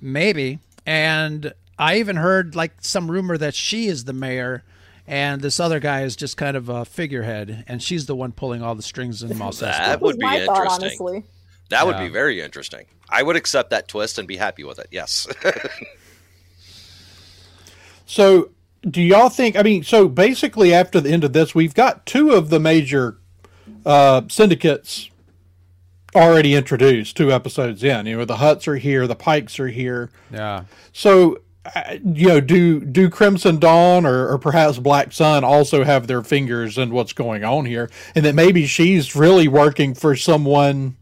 [0.00, 4.64] maybe, and I even heard like some rumor that she is the mayor,
[5.06, 8.62] and this other guy is just kind of a figurehead, and she's the one pulling
[8.62, 9.86] all the strings in Mos That Espa.
[9.86, 10.84] That would be my thought, interesting.
[11.06, 11.24] honestly.
[11.70, 12.86] That would be very interesting.
[13.10, 14.88] I would accept that twist and be happy with it.
[14.90, 15.26] Yes.
[18.06, 18.50] So,
[18.88, 19.56] do y'all think?
[19.56, 23.18] I mean, so basically, after the end of this, we've got two of the major
[23.84, 25.10] uh, syndicates
[26.14, 27.16] already introduced.
[27.16, 30.10] Two episodes in, you know, the Hutts are here, the Pikes are here.
[30.32, 31.40] Yeah, So,
[31.74, 36.22] uh, you know, do do Crimson Dawn or, or perhaps Black Sun also have their
[36.22, 40.96] fingers in what's going on here, and that maybe she's really working for someone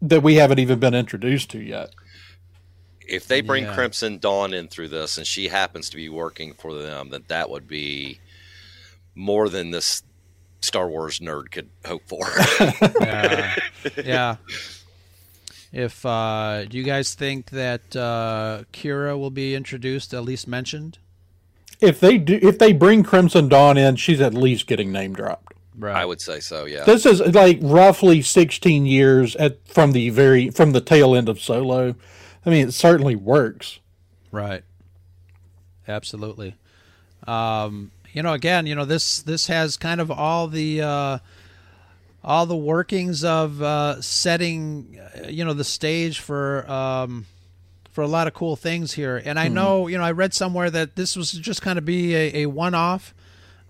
[0.00, 1.94] that we haven't even been introduced to yet?
[3.12, 3.74] If they bring Yeah.
[3.74, 7.50] Crimson Dawn in through this and she happens to be working for them, then that
[7.50, 8.20] would be
[9.14, 10.02] more than this
[10.62, 12.26] Star Wars nerd could hope for.
[13.00, 13.54] yeah,
[14.02, 14.36] yeah.
[15.72, 20.98] If uh, do you guys think that uh, Qi'ra will be introduced, at least mentioned?
[21.80, 25.52] If they do, if they bring Crimson Dawn in, she's at least getting name dropped.
[25.76, 25.96] Right.
[25.96, 26.84] I would say so, yeah.
[26.84, 31.40] This is like roughly 16 years at from the very from the tail end of
[31.40, 31.94] Solo.
[32.44, 33.78] I mean, it certainly works.
[34.30, 34.62] Right.
[35.86, 36.54] Absolutely.
[37.26, 41.18] Um, you know, again, you know this this has kind of all the uh,
[42.24, 47.26] all the workings of uh, setting, uh, you know, the stage for um,
[47.90, 49.20] for a lot of cool things here.
[49.24, 52.14] And I know, you know, I read somewhere that this was just kind of be
[52.14, 53.14] a, a one off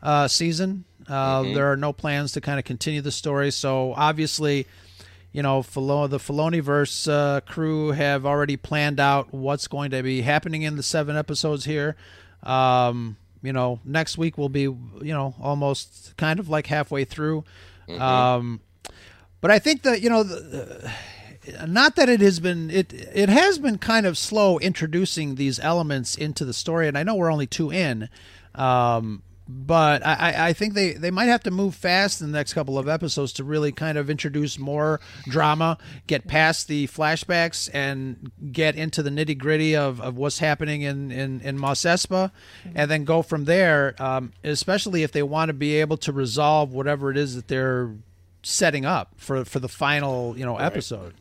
[0.03, 0.85] uh, season.
[1.09, 3.51] Uh, There are no plans to kind of continue the story.
[3.51, 4.67] So obviously,
[5.33, 10.23] you know, Filo- the Filoniverse uh, crew have already planned out what's going to be
[10.23, 11.97] happening in the seven episodes here.
[12.43, 17.45] Um, you know, next week will be, you know, almost kind of like halfway through.
[17.99, 18.61] Um,
[19.41, 20.93] but I think that you know, the,
[21.67, 26.15] not that it has been it it has been kind of slow introducing these elements
[26.17, 28.09] into the story, and I know we're only two in.
[28.55, 32.53] Um, but I, I- think they, they might have to move fast in the next
[32.55, 38.31] couple of episodes to really kind of introduce more drama, get past the flashbacks, and
[38.53, 42.31] get into the nitty gritty of, of what's happening in, in, in Mos Espa,
[42.75, 46.73] and then go from there, um, especially if they want to be able to resolve
[46.73, 47.93] whatever it is that they're
[48.43, 51.15] setting up for, for the final you know episode.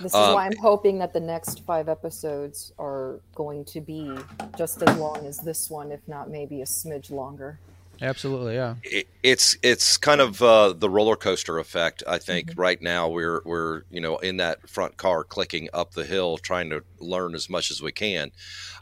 [0.00, 4.16] This is Um, why I'm hoping that the next five episodes are going to be
[4.58, 7.58] just as long as this one, if not maybe a smidge longer.
[8.02, 8.74] Absolutely, yeah.
[8.82, 12.02] it, it's it's kind of uh, the roller coaster effect.
[12.08, 16.04] I think right now we're we're you know in that front car clicking up the
[16.04, 18.32] hill, trying to learn as much as we can.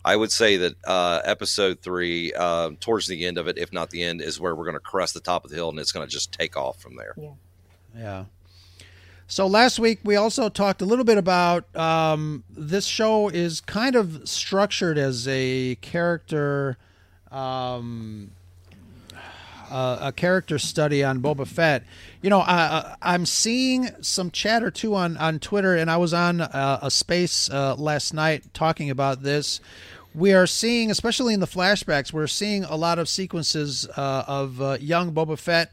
[0.03, 3.91] I would say that uh, episode three, uh, towards the end of it, if not
[3.91, 5.93] the end, is where we're going to crest the top of the hill, and it's
[5.93, 7.15] going to just take off from there.
[7.19, 7.33] Yeah.
[7.95, 8.25] Yeah.
[9.27, 13.97] So last week we also talked a little bit about um, this show is kind
[13.97, 16.77] of structured as a character,
[17.31, 18.31] um,
[19.71, 21.85] uh, a character study on Boba Fett.
[22.21, 26.43] You know, I, I'm seeing some chatter too on on Twitter, and I was on
[26.43, 29.61] uh, a space uh, last night talking about this.
[30.15, 34.61] We are seeing, especially in the flashbacks, we're seeing a lot of sequences uh, of
[34.61, 35.73] uh, young Boba Fett.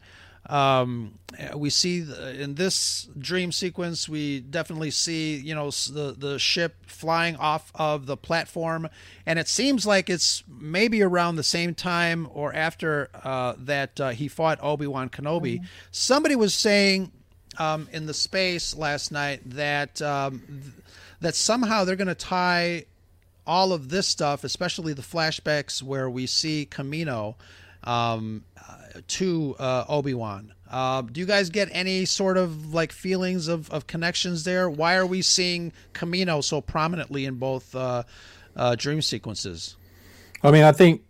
[0.49, 1.19] Um,
[1.55, 6.75] we see the, in this dream sequence, we definitely see you know the the ship
[6.87, 8.89] flying off of the platform,
[9.25, 14.09] and it seems like it's maybe around the same time or after uh, that uh,
[14.09, 15.63] he fought Obi Wan Kenobi.
[15.91, 17.11] Somebody was saying
[17.59, 20.73] um, in the space last night that um, th-
[21.21, 22.85] that somehow they're going to tie
[23.45, 27.35] all of this stuff, especially the flashbacks where we see Kamino,
[27.83, 28.43] um,
[29.07, 30.53] to uh, Obi Wan.
[30.69, 34.69] Uh, do you guys get any sort of like feelings of, of connections there?
[34.69, 38.03] Why are we seeing Kamino so prominently in both uh,
[38.55, 39.75] uh, dream sequences?
[40.43, 41.01] I mean, I think,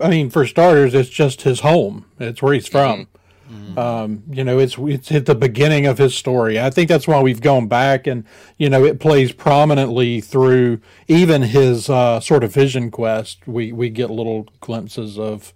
[0.00, 2.06] I mean, for starters, it's just his home.
[2.20, 3.08] It's where he's from.
[3.50, 3.78] Mm-hmm.
[3.78, 6.60] Um, you know, it's it's at the beginning of his story.
[6.60, 8.24] I think that's why we've gone back, and
[8.58, 13.46] you know, it plays prominently through even his uh, sort of vision quest.
[13.46, 15.54] We we get little glimpses of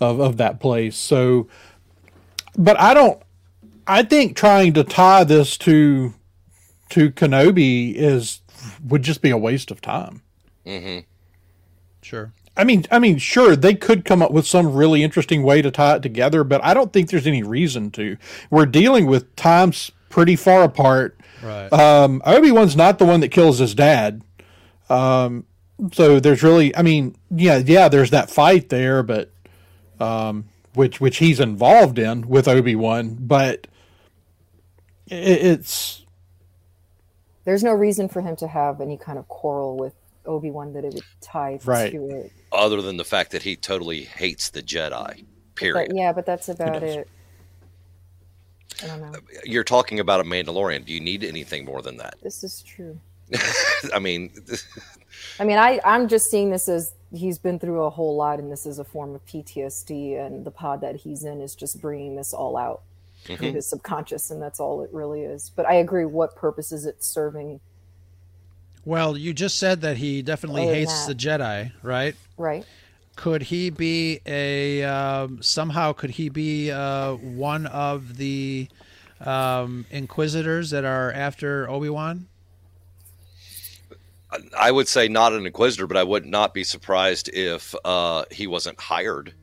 [0.00, 0.96] of of that place.
[0.96, 1.48] So,
[2.56, 3.20] but I don't.
[3.86, 6.14] I think trying to tie this to
[6.90, 8.40] to Kenobi is
[8.84, 10.22] would just be a waste of time.
[10.64, 11.00] Mm-hmm.
[12.02, 12.32] Sure.
[12.56, 15.70] I mean, I mean, sure, they could come up with some really interesting way to
[15.70, 18.16] tie it together, but I don't think there's any reason to.
[18.50, 21.20] We're dealing with times pretty far apart.
[21.42, 21.70] Right.
[21.72, 24.22] Um, Obi Wan's not the one that kills his dad.
[24.88, 25.44] Um,
[25.92, 29.30] so there's really, I mean, yeah, yeah, there's that fight there, but
[30.00, 33.66] um, which which he's involved in with Obi Wan, but
[35.06, 36.04] it, it's
[37.44, 39.94] there's no reason for him to have any kind of quarrel with
[40.26, 41.92] Obi Wan that it would tie Right.
[41.92, 42.32] to it.
[42.52, 45.24] Other than the fact that he totally hates the Jedi.
[45.54, 45.88] Period.
[45.88, 47.08] But yeah, but that's about it.
[48.82, 49.18] I don't know.
[49.44, 50.84] You're talking about a Mandalorian.
[50.84, 52.16] Do you need anything more than that?
[52.22, 52.98] This is true.
[53.94, 54.32] I mean,
[55.40, 58.50] I mean, I I'm just seeing this as he's been through a whole lot, and
[58.50, 62.16] this is a form of PTSD, and the pod that he's in is just bringing
[62.16, 62.82] this all out
[63.24, 65.50] through his subconscious, and that's all it really is.
[65.54, 66.04] But I agree.
[66.04, 67.60] What purpose is it serving?
[68.84, 71.18] Well, you just said that he definitely Other than hates that.
[71.18, 72.14] the Jedi, right?
[72.36, 72.64] Right.
[73.16, 75.92] Could he be a um, somehow?
[75.92, 78.68] Could he be uh, one of the
[79.20, 82.28] um, Inquisitors that are after Obi Wan?
[84.58, 88.46] I would say not an Inquisitor, but I would not be surprised if uh, he
[88.46, 89.34] wasn't hired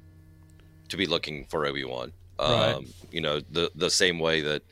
[0.89, 2.13] to be looking for Obi Wan.
[2.39, 2.88] Um, Right.
[3.12, 4.63] You know, the the same way that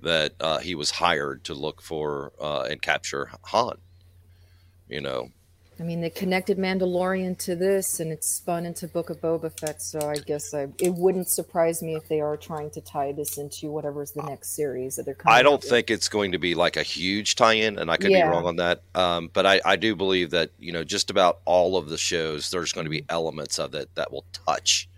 [0.00, 3.78] that uh, he was hired to look for uh, and capture Han.
[4.88, 5.30] You know,
[5.80, 9.80] I mean, they connected Mandalorian to this, and it's spun into Book of Boba Fett.
[9.80, 13.38] So I guess I, it wouldn't surprise me if they are trying to tie this
[13.38, 15.38] into whatever's the next series that they're coming.
[15.38, 15.70] I don't with.
[15.70, 18.24] think it's going to be like a huge tie-in, and I could Yeah.
[18.26, 18.82] be wrong on that.
[18.96, 22.50] Um, but I, I do believe that you know just about all of the shows,
[22.50, 24.88] there's going to be elements of it that will touch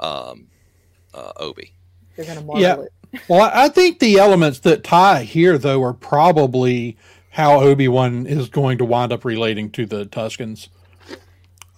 [0.00, 0.46] um,
[1.12, 1.74] uh, Obi.
[2.16, 2.80] they're going to model Yeah.
[2.80, 2.92] it.
[3.28, 6.96] Well, I I think the elements that tie here, though, are probably
[7.34, 10.68] how Obi Wan is going to wind up relating to the Tuskens,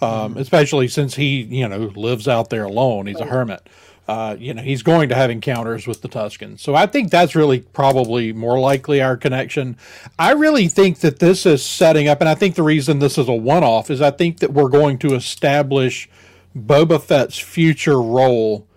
[0.03, 3.07] um, especially since he, you know, lives out there alone.
[3.07, 3.67] He's a hermit.
[4.07, 6.61] Uh, you know, he's going to have encounters with the Tuskens.
[6.61, 9.79] So I think that's really probably more likely our connection.
[10.19, 13.27] I really think that this is setting up, and I think the reason this is
[13.27, 16.07] a one off is I think that we're going to establish
[16.55, 18.69] Boba Fett's future role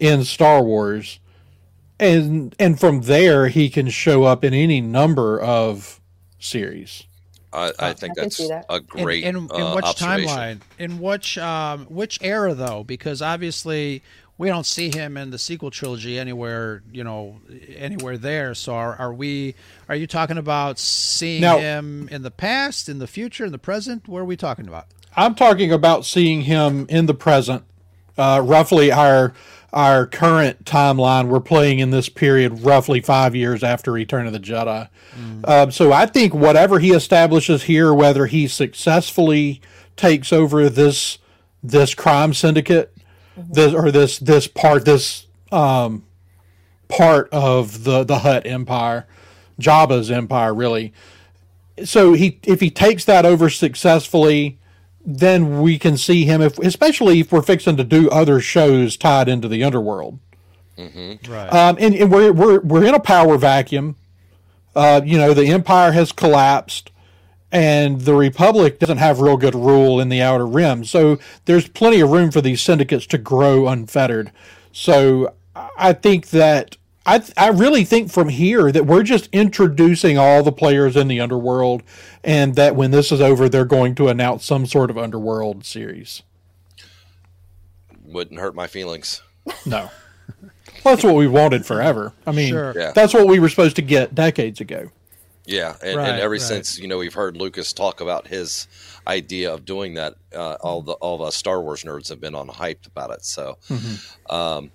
[0.00, 1.20] in Star Wars
[1.98, 6.00] and and from there he can show up in any number of
[6.38, 7.04] series.
[7.52, 8.66] I, I think I that's that.
[8.68, 10.60] a great in, in, in uh, which timeline?
[10.78, 12.84] In which um, which era though?
[12.84, 14.02] Because obviously
[14.36, 16.82] we don't see him in the sequel trilogy anywhere.
[16.92, 17.40] You know,
[17.74, 18.54] anywhere there.
[18.54, 19.54] So are, are we?
[19.88, 23.58] Are you talking about seeing Now- him in the past, in the future, in the
[23.58, 24.06] present?
[24.08, 24.86] What are we talking about?
[25.16, 27.64] I'm talking about seeing him in the present,
[28.18, 29.32] uh, roughly our
[29.72, 31.28] our current timeline.
[31.28, 34.88] We're playing in this period, roughly five years after Return of the Jedi.
[35.44, 39.60] Uh, so I think whatever he establishes here, whether he successfully
[39.96, 41.18] takes over this
[41.62, 42.96] this crime syndicate,
[43.36, 46.04] this or this this part this um,
[46.88, 49.06] part of the the Hutt Empire,
[49.60, 50.92] Jabba's empire, really.
[51.84, 54.58] So he if he takes that over successfully,
[55.06, 59.28] then we can see him if especially if we're fixing to do other shows tied
[59.28, 60.18] into the underworld.
[60.76, 61.48] Right.
[61.48, 63.96] Um, and, and we're we're we're in a power vacuum.
[64.74, 66.90] Uh, you know, the empire has collapsed,
[67.50, 70.84] and the republic doesn't have real good rule in the outer rim.
[70.84, 74.32] So there's plenty of room for these syndicates to grow unfettered.
[74.72, 75.32] So
[75.78, 80.52] I think that I I really think from here that we're just introducing all the
[80.52, 81.82] players in the underworld,
[82.24, 86.22] and that when this is over, they're going to announce some sort of underworld series.
[88.04, 89.22] Wouldn't hurt my feelings.
[89.64, 89.90] No.
[90.82, 92.12] That's what we wanted forever.
[92.26, 92.72] I mean, Sure.
[92.76, 92.92] Yeah.
[92.92, 94.90] that's what we were supposed to get decades ago.
[95.44, 96.40] Yeah, and, Right, and ever right.
[96.40, 98.66] since you know we've heard Lucas talk about his
[99.06, 102.34] idea of doing that, uh, all the all of us Star Wars nerds have been
[102.34, 103.24] on hyped about it.
[103.24, 103.56] So,
[104.28, 104.72] um,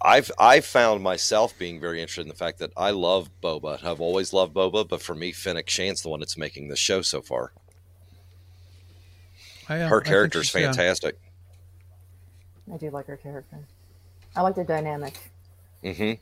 [0.00, 3.82] I've I've found myself being very interested in the fact that I love Boba.
[3.82, 7.02] I've always loved Boba, but for me, Fennec Shand's the one that's making the show
[7.02, 7.52] so far.
[9.68, 10.66] I, uh, Her think character's she's, yeah.
[10.68, 11.18] fantastic.
[12.72, 13.58] I do like her character.
[14.36, 15.14] I like the dynamic.
[15.82, 16.12] hmm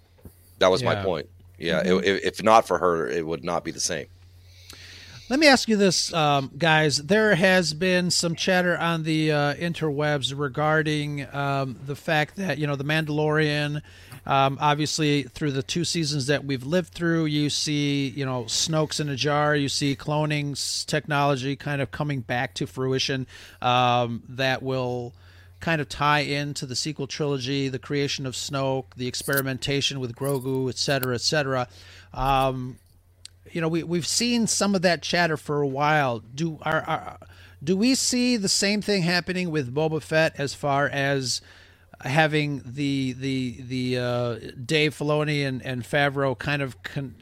[0.58, 1.04] That was my Yeah.
[1.04, 1.28] point.
[1.58, 4.06] Yeah, i- if, if not for her, it would not be the same.
[5.30, 6.98] Let me ask you this, um, guys.
[6.98, 12.66] There has been some chatter on the uh, interwebs regarding um, the fact that you
[12.66, 13.80] know the Mandalorian.
[14.26, 19.00] Um, obviously, through the two seasons that we've lived through, you see you know Snoke's
[19.00, 19.56] in a jar.
[19.56, 23.26] You see cloning technology kind of coming back to fruition.
[23.62, 25.14] Um, that will
[25.60, 30.68] kind of tie into the sequel trilogy, the creation of Snoke, the experimentation with Grogu,
[30.68, 31.66] et cetera, et cetera.
[32.12, 32.76] Um,
[33.50, 36.20] you know, we we've seen some of that chatter for a while.
[36.20, 37.18] Do are, are
[37.62, 41.40] do we see the same thing happening with Boba Fett as far as
[42.00, 47.16] having the the the uh, Dave Filoni and, and Favreau kind of con-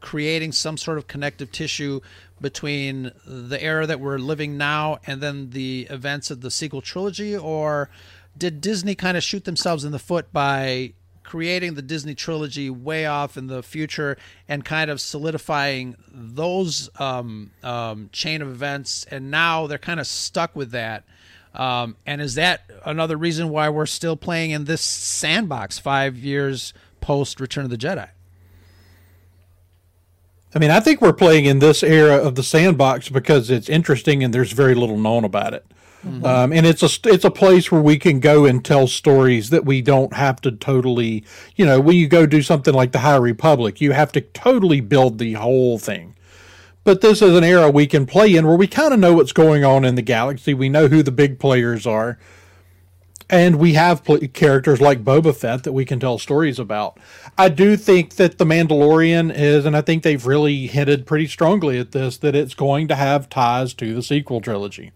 [0.00, 2.00] creating some sort of connective tissue
[2.40, 7.36] between the era that we're living now and then the events of the sequel trilogy,
[7.36, 7.88] or
[8.36, 10.94] did Disney kind of shoot themselves in the foot by
[11.24, 14.16] creating the Disney trilogy way off in the future
[14.48, 20.06] and kind of solidifying those um, um, chain of events, and now they're kind of
[20.06, 21.04] stuck with that.
[21.54, 26.72] Um, and is that another reason why we're still playing in this sandbox five years
[27.00, 28.08] post Return of the Jedi?
[30.54, 34.22] I mean, I think we're playing in this era of the sandbox because it's interesting
[34.22, 35.64] and there's very little known about it.
[36.04, 39.64] Um, and it's a it's a place where we can go and tell stories that
[39.64, 41.24] we don't have to totally,
[41.54, 44.80] you know, when you go do something like the High Republic, you have to totally
[44.80, 46.16] build the whole thing.
[46.84, 49.32] But this is an era we can play in where we kind of know what's
[49.32, 50.52] going on in the galaxy.
[50.54, 52.18] We know who the big players are.
[53.30, 56.98] And we have pl- characters like Boba Fett that we can tell stories about.
[57.38, 61.78] I do think that The Mandalorian is, and I think they've really hinted pretty strongly
[61.78, 64.92] at this, that it's going to have ties to the sequel trilogy.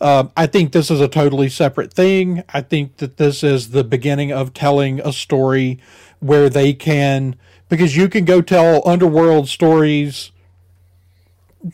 [0.00, 2.42] Um, I think this is a totally separate thing.
[2.50, 5.78] I think that this is the beginning of telling a story
[6.20, 7.36] where they can,
[7.68, 10.32] because you can go tell underworld stories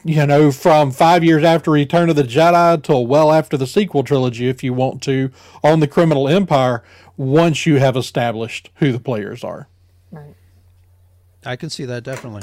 [0.04, 4.02] you know, from five years after Return of the Jedi till well after the sequel
[4.02, 5.30] trilogy, if you want to,
[5.62, 6.82] on the criminal empire,
[7.16, 9.68] once you have established who the players are.
[10.10, 10.34] Right.
[11.44, 12.42] I can see that definitely.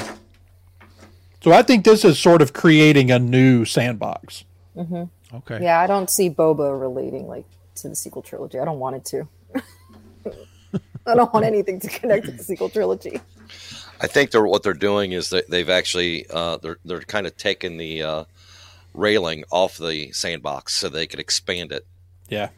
[1.41, 4.43] So I think this is sort of creating a new sandbox.
[5.33, 5.59] Okay.
[5.63, 8.59] Yeah, I don't see Boba relating like to the sequel trilogy.
[8.59, 9.27] I don't want it to.
[11.05, 13.19] I don't want anything to connect to the sequel trilogy.
[14.01, 17.35] I think they're what they're doing is that they've actually uh, they're they're kind of
[17.37, 18.23] taking the uh,
[18.93, 21.85] railing off the sandbox so they could expand it
[22.29, 22.49] Yeah.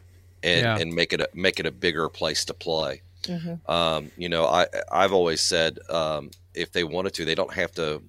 [0.42, 0.78] and, Yeah.
[0.78, 3.02] and make it a, make it a bigger place to play.
[3.66, 7.72] Um, you know, I I've always said um, if they wanted to, they don't have
[7.72, 8.02] to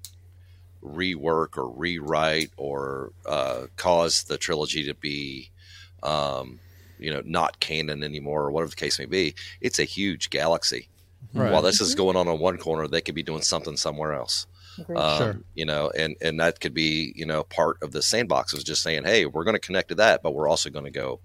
[0.84, 5.50] rework or rewrite or uh, cause the trilogy to be,
[6.02, 6.60] um,
[7.00, 9.36] you know, not canon anymore or whatever the case may be.
[9.62, 10.90] It's a huge galaxy.
[11.34, 11.52] Right.
[11.52, 14.46] While this is going on in one corner, they could be doing something somewhere else.
[14.78, 14.98] Agreed.
[14.98, 15.40] Um, Sure.
[15.56, 18.82] You know, and and that could be you know part of the sandbox is just
[18.84, 21.20] saying, hey, we're going to connect to that, but we're also going to go,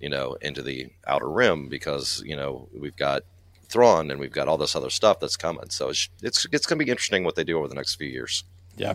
[0.00, 3.22] you know, into the outer rim because you know we've got
[3.68, 5.70] Thrawn and we've got all this other stuff that's coming.
[5.70, 8.08] So it's it's, it's going to be interesting what they do over the next few
[8.08, 8.44] years.
[8.76, 8.94] Yeah.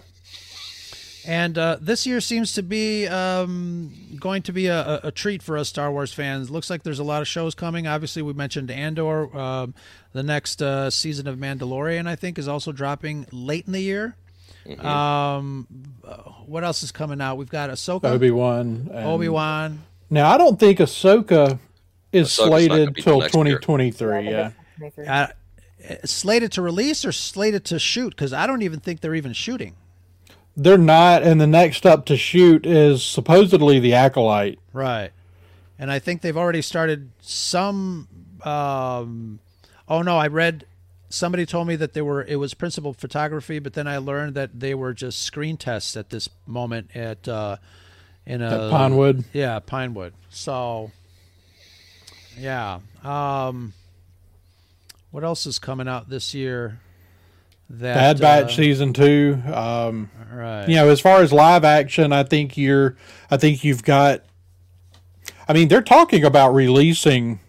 [1.25, 5.43] And uh, this year seems to be um, going to be a, a, a treat
[5.43, 6.49] for us Star Wars fans.
[6.49, 7.85] Looks like there's a lot of shows coming.
[7.85, 9.35] Obviously, we mentioned Andor.
[9.37, 9.75] Um,
[10.13, 14.15] the next uh, season of Mandalorian, I think, is also dropping late in the year.
[14.79, 15.67] Um,
[16.03, 17.37] uh, what else is coming out?
[17.37, 18.89] We've got Ahsoka, Obi Wan.
[18.93, 19.81] Obi Wan.
[20.09, 21.57] Now, I don't think Ahsoka
[22.11, 23.59] is Ahsoka's slated till till next year.
[23.59, 24.29] 2023.
[24.29, 24.51] Yeah.
[25.07, 25.27] Uh,
[26.05, 28.11] slated to release or slated to shoot?
[28.11, 29.75] Because I don't even think they're even shooting.
[30.55, 34.59] They're not, and the next up to shoot is supposedly the Acolyte.
[34.73, 35.11] Right.
[35.79, 38.07] And I think they've already started some
[38.43, 39.39] um
[39.87, 40.65] oh no, I read
[41.09, 44.59] somebody told me that they were it was principal photography, but then I learned that
[44.59, 47.57] they were just screen tests at this moment at uh
[48.25, 49.23] in a At Pinewood.
[49.33, 50.13] Yeah, Pinewood.
[50.29, 50.91] So
[52.37, 52.79] yeah.
[53.03, 53.73] Um
[55.11, 56.79] what else is coming out this year?
[57.69, 59.41] That Bad Batch uh, season two.
[59.45, 60.67] Um, right.
[60.67, 62.97] you know, as far as live action, I think you're,
[63.29, 64.23] I think you've got.
[65.47, 67.39] I mean, they're talking about releasing.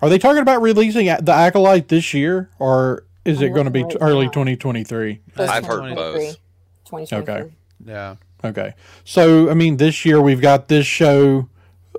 [0.00, 3.70] Are they talking about releasing the Acolyte this year, or is it I'm going to
[3.70, 5.20] be looking t- right early 2023?
[5.38, 6.36] I've heard both.
[7.12, 7.50] Okay.
[7.84, 8.16] Yeah.
[8.44, 8.74] Okay,
[9.04, 11.48] so I mean, this year we've got this show,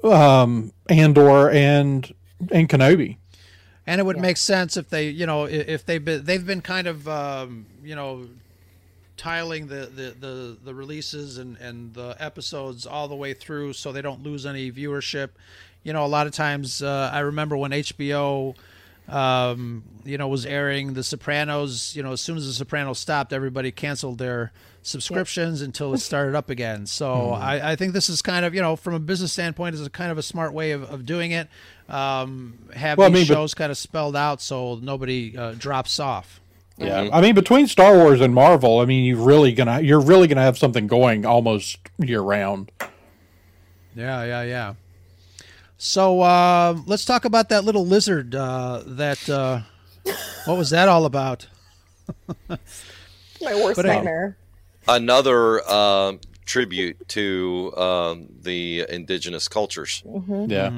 [0.03, 2.13] um, Andor and
[2.51, 3.17] and Kenobi.
[3.87, 6.87] And it would make sense if they, you know, if they've been they've been kind
[6.87, 8.27] of, um, you know,
[9.15, 13.91] tiling the, the, the, the releases and, and the episodes all the way through so
[13.91, 15.29] they don't lose any viewership.
[15.83, 18.55] you know, a lot of times uh, I remember when HBO,
[19.07, 21.95] um, you know, was airing The Sopranos.
[21.95, 24.51] You know, as soon as The Sopranos stopped, everybody canceled their
[24.83, 26.85] subscriptions until it started up again.
[26.85, 29.85] So I, I think this is kind of, you know, from a business standpoint, is
[29.85, 31.47] a kind of a smart way of, of doing it.
[31.89, 35.53] Um, have Well, I these mean, but- shows kind of spelled out so nobody uh,
[35.57, 36.39] drops off.
[36.79, 40.27] Yeah, I mean, between Star Wars and Marvel, I mean, you're really gonna you're really
[40.27, 42.71] gonna have something going almost year round.
[43.95, 44.73] Yeah, yeah, yeah.
[45.77, 48.33] So uh, let's talk about that little lizard.
[48.35, 49.61] Uh, that uh,
[50.45, 51.47] what was that all about?
[52.49, 54.37] My worst But, uh, nightmare.
[54.87, 60.01] Another um, tribute to um, the indigenous cultures.
[60.47, 60.71] Yeah,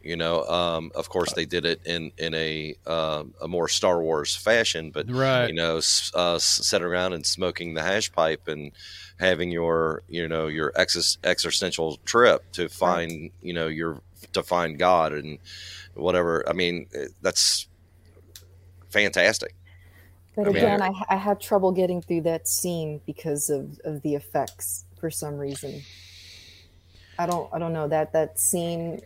[0.00, 4.00] You know, um, of course, they did it in in a um, a more Star
[4.00, 5.48] Wars fashion, but Right.
[5.48, 8.70] you know, s- uh, sitting around and smoking the hash pipe and
[9.18, 14.00] having your you know your exis- existential trip to find you know your
[14.32, 15.38] to find God and
[15.94, 16.48] whatever.
[16.48, 17.68] I mean, eh, that's
[18.90, 19.54] fantastic.
[20.36, 24.02] But I mean, again, I, I had trouble getting through that scene because of, of
[24.02, 25.82] the effects for some reason.
[27.18, 29.00] I don't I don't know that that scene.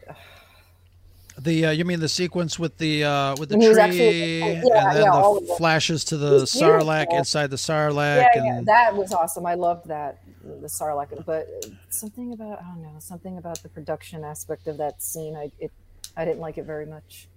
[1.38, 4.62] The uh, you mean the sequence with the uh, with the When he was tree
[4.62, 5.56] yeah, and then yeah, all of the it.
[5.56, 9.46] flashes to the was sarlacc inside the sarlacc Yeah, and yeah, that was awesome.
[9.46, 11.46] I loved that the Sarlacc, but
[11.90, 15.36] something about I don't know something about the production aspect of that scene.
[15.36, 15.72] I it
[16.16, 17.28] I didn't like it very much.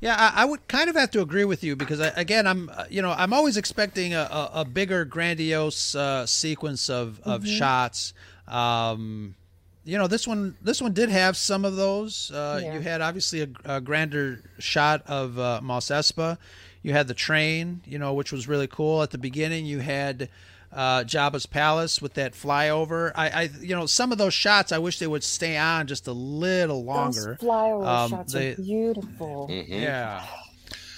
[0.00, 2.68] Yeah, I, I would kind of have to agree with you because I, again, I'm
[2.70, 7.46] uh, you know I'm always expecting a, a, a bigger, grandiose uh, sequence of, of
[7.46, 7.46] Mm-hmm.
[7.46, 8.12] shots.
[8.48, 9.36] Um,
[9.84, 12.30] you know, this one this one did have some of those.
[12.30, 12.74] Uh, Yeah.
[12.74, 16.38] You had obviously a, a grander shot of uh, Mos Espa.
[16.82, 19.02] You had the train, you know, which was really cool.
[19.02, 20.28] At the beginning, you had
[20.72, 23.12] uh, Jabba's palace with that flyover.
[23.14, 26.06] I, I, you know, some of those shots I wish they would stay on just
[26.08, 27.36] a little longer.
[27.40, 29.46] Those flyover Um, shots they- are beautiful.
[29.50, 30.24] Yeah.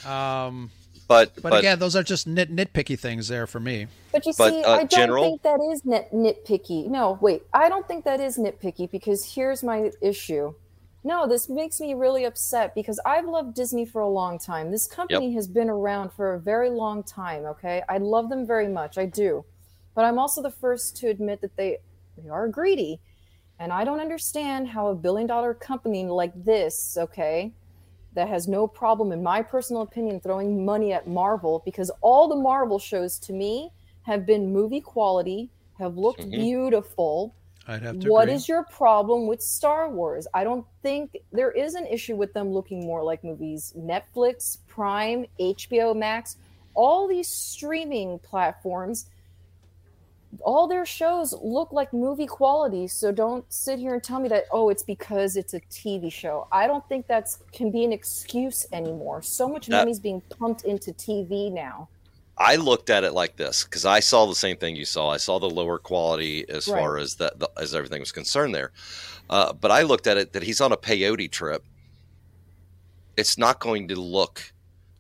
[0.06, 0.70] Um,
[1.06, 3.86] But but, again, those are just nit nitpicky things there for me.
[4.12, 6.86] But you But, see, uh, I don't General- think that is nit- nitpicky.
[6.88, 10.54] No, wait, I don't think that is nitpicky because here's my issue.
[11.06, 14.70] No, this makes me really upset because I've loved Disney for a long time.
[14.70, 17.82] This company has been around for a very long time, okay?
[17.90, 18.96] I love them very much.
[18.96, 19.44] I do.
[19.94, 21.78] But I'm also the first to admit that they
[22.16, 23.00] they are greedy.
[23.58, 27.52] And I don't understand how a billion dollar company like this, okay,
[28.14, 32.36] that has no problem, in my personal opinion, throwing money at Marvel because all the
[32.36, 33.70] Marvel shows to me
[34.02, 36.30] have been movie quality, have looked Mhm.
[36.30, 37.34] beautiful.
[37.66, 38.34] I'd have to What agree.
[38.34, 40.26] is your problem with Star Wars?
[40.34, 43.72] I don't think there is an issue with them looking more like movies.
[43.76, 46.36] Netflix, Prime, HBO Max,
[46.74, 49.06] all these streaming platforms,
[50.42, 52.86] all their shows look like movie quality.
[52.88, 56.46] So don't sit here and tell me that oh, it's because it's a TV show.
[56.52, 59.22] I don't think that's can be an excuse anymore.
[59.22, 61.88] So much That- money's being pumped into TV now.
[62.36, 65.08] I looked at it like this because I saw the same thing you saw.
[65.10, 66.80] I saw the lower quality as Right.
[66.80, 68.72] far as that the, as everything was concerned there.
[69.30, 71.62] Uh, but I looked at it that he's on a peyote trip.
[73.16, 74.52] It's not going to look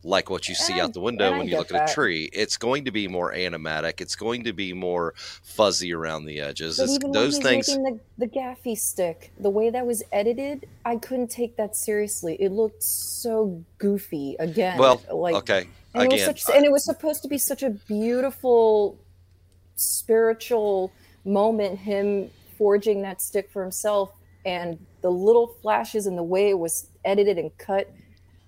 [0.04, 2.28] like what you see And out the window when you look at a tree.
[2.32, 4.00] It's going to be more animatic.
[4.00, 6.76] It's going to be more fuzzy around the edges.
[6.76, 7.66] Those things.
[7.66, 12.36] the, the gaffy stick, the way that was edited, I couldn't take that seriously.
[12.40, 14.78] It looked so goofy again.
[14.78, 15.66] Well, like okay.
[15.94, 18.98] and it Again, was such, and it was supposed to be such a beautiful
[19.76, 20.92] spiritual
[21.24, 21.78] moment.
[21.78, 24.12] Him forging that stick for himself,
[24.44, 27.90] and the little flashes and the way it was edited and cut.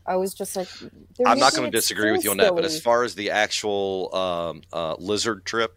[0.07, 0.69] I was just like,
[1.17, 3.31] they're I'm not going to disagree with you on that, but as far as the
[3.33, 5.77] actual um, uh, lizard trip,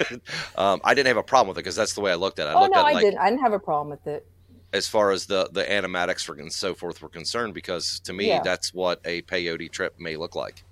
[0.56, 2.46] um, I didn't have a problem with it because that's the way I looked at
[2.46, 2.50] it.
[2.50, 3.18] I oh looked no, at I like didn't.
[3.20, 4.26] I didn't have a problem with it.
[4.72, 8.28] as far as the the animatics were- and so forth were concerned, because to me
[8.28, 8.42] Yeah.
[8.42, 10.64] that's what a peyote trip may look like.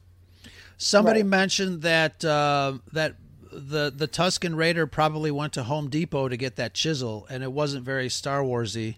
[0.78, 1.28] Somebody Right.
[1.30, 3.16] mentioned that uh, that
[3.52, 7.52] the the Tusken Raider probably went to Home Depot to get that chisel, and it
[7.52, 8.96] wasn't very Star Warsy.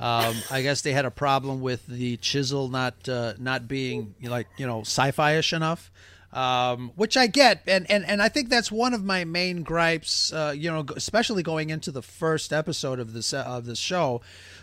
[0.00, 4.48] Um, I guess they had a problem with the chisel not uh, not being like
[4.56, 5.92] you know sci-fi-ish enough,
[6.32, 10.32] um, which I get, and, and and I think that's one of my main gripes.
[10.32, 14.22] Uh, you know, especially going into the first episode of this of this show,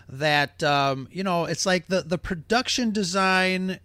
[0.10, 3.80] that um, you know it's like the the production design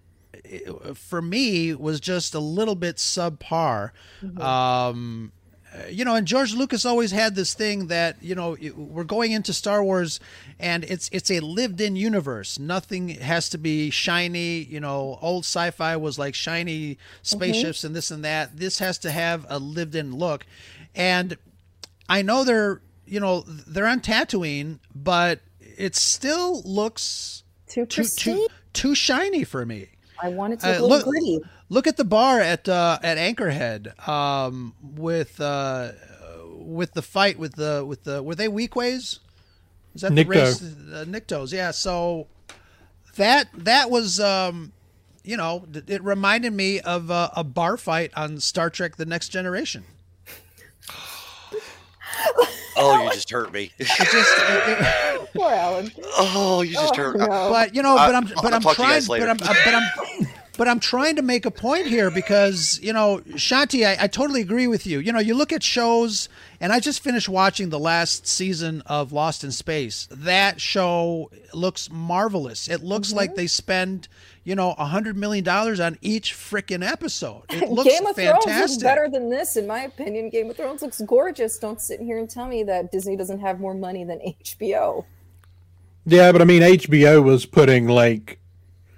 [0.95, 3.91] for me was just a little bit subpar.
[4.41, 5.33] Um,
[5.89, 9.53] you know, and George Lucas always had this thing that you know we're going into
[9.53, 10.20] Star Wars,
[10.59, 12.59] and it's it's a lived-in universe.
[12.59, 14.62] Nothing has to be shiny.
[14.64, 18.57] You know, old sci-fi was like shiny spaceships and this and that.
[18.57, 20.47] This has to have a lived-in look,
[20.95, 21.37] and
[22.09, 28.47] I know they're you know they're on Tatooine, but it still looks Too too too
[28.73, 29.89] too shiny for me.
[30.23, 31.41] I want it to Uh, look a little gritty.
[31.73, 35.93] Look at the bar at uh, at Anchorhead um, with uh,
[36.59, 39.20] with the fight with the with the were they Weequays?
[39.95, 40.29] Is that the Nikto.
[40.29, 40.62] race?
[40.62, 41.70] Uh, Niktos, yeah.
[41.70, 42.27] So
[43.16, 44.73] that that was um,
[45.25, 49.31] you know it reminded me of uh, a bar fight on Star Trek: The Next
[49.31, 49.85] Generation.
[52.75, 53.70] Oh, you just hurt me.
[53.79, 55.91] It just, it- it- Poor Alan.
[56.18, 57.16] oh, you just hurt.
[57.16, 57.27] No.
[57.27, 59.27] but you know, but I'm I'll but I'm talk to you trying, guys later.
[59.27, 60.12] but I'm but I'm
[60.63, 64.41] but I'm trying to make a point here because you know, Shanti, I, I totally
[64.43, 65.01] agree with you.
[65.01, 66.29] You know, you look at shows,
[66.61, 70.07] and I just finished watching the last season of Lost in Space.
[70.09, 72.69] That show looks marvelous.
[72.69, 73.17] It looks Mm-hmm.
[73.17, 74.07] like they spend
[74.45, 77.43] you know a hundred million dollars on each freaking episode.
[77.51, 80.31] It looks Game of Thrones looks better than this, in my opinion.
[80.31, 81.59] Game of Thrones looks gorgeous.
[81.59, 85.07] Don't sit here and tell me that Disney doesn't have more money than HBO.
[86.07, 88.39] Yeah, but I mean, HBO was putting like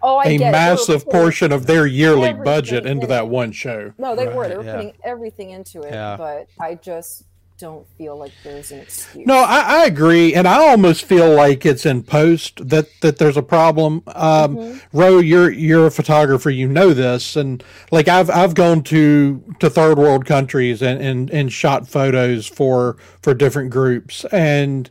[0.07, 0.61] Oh, I a get it.
[0.63, 3.93] They were massive putting portion of their yearly budget into in that one show.
[3.99, 4.49] No, they were.
[4.49, 4.77] They Right, were yeah.
[4.77, 6.17] putting everything into it, Yeah.
[6.17, 7.25] but I just
[7.57, 9.27] don't feel like there's an excuse.
[9.27, 13.37] No, I, I agree, and I almost feel like it's in post that that there's
[13.37, 14.03] a problem.
[14.09, 19.43] Um, Ro, you're you're a photographer, you know this, and like I've I've gone to
[19.61, 24.91] to third world countries and and, and shot photos for for different groups, and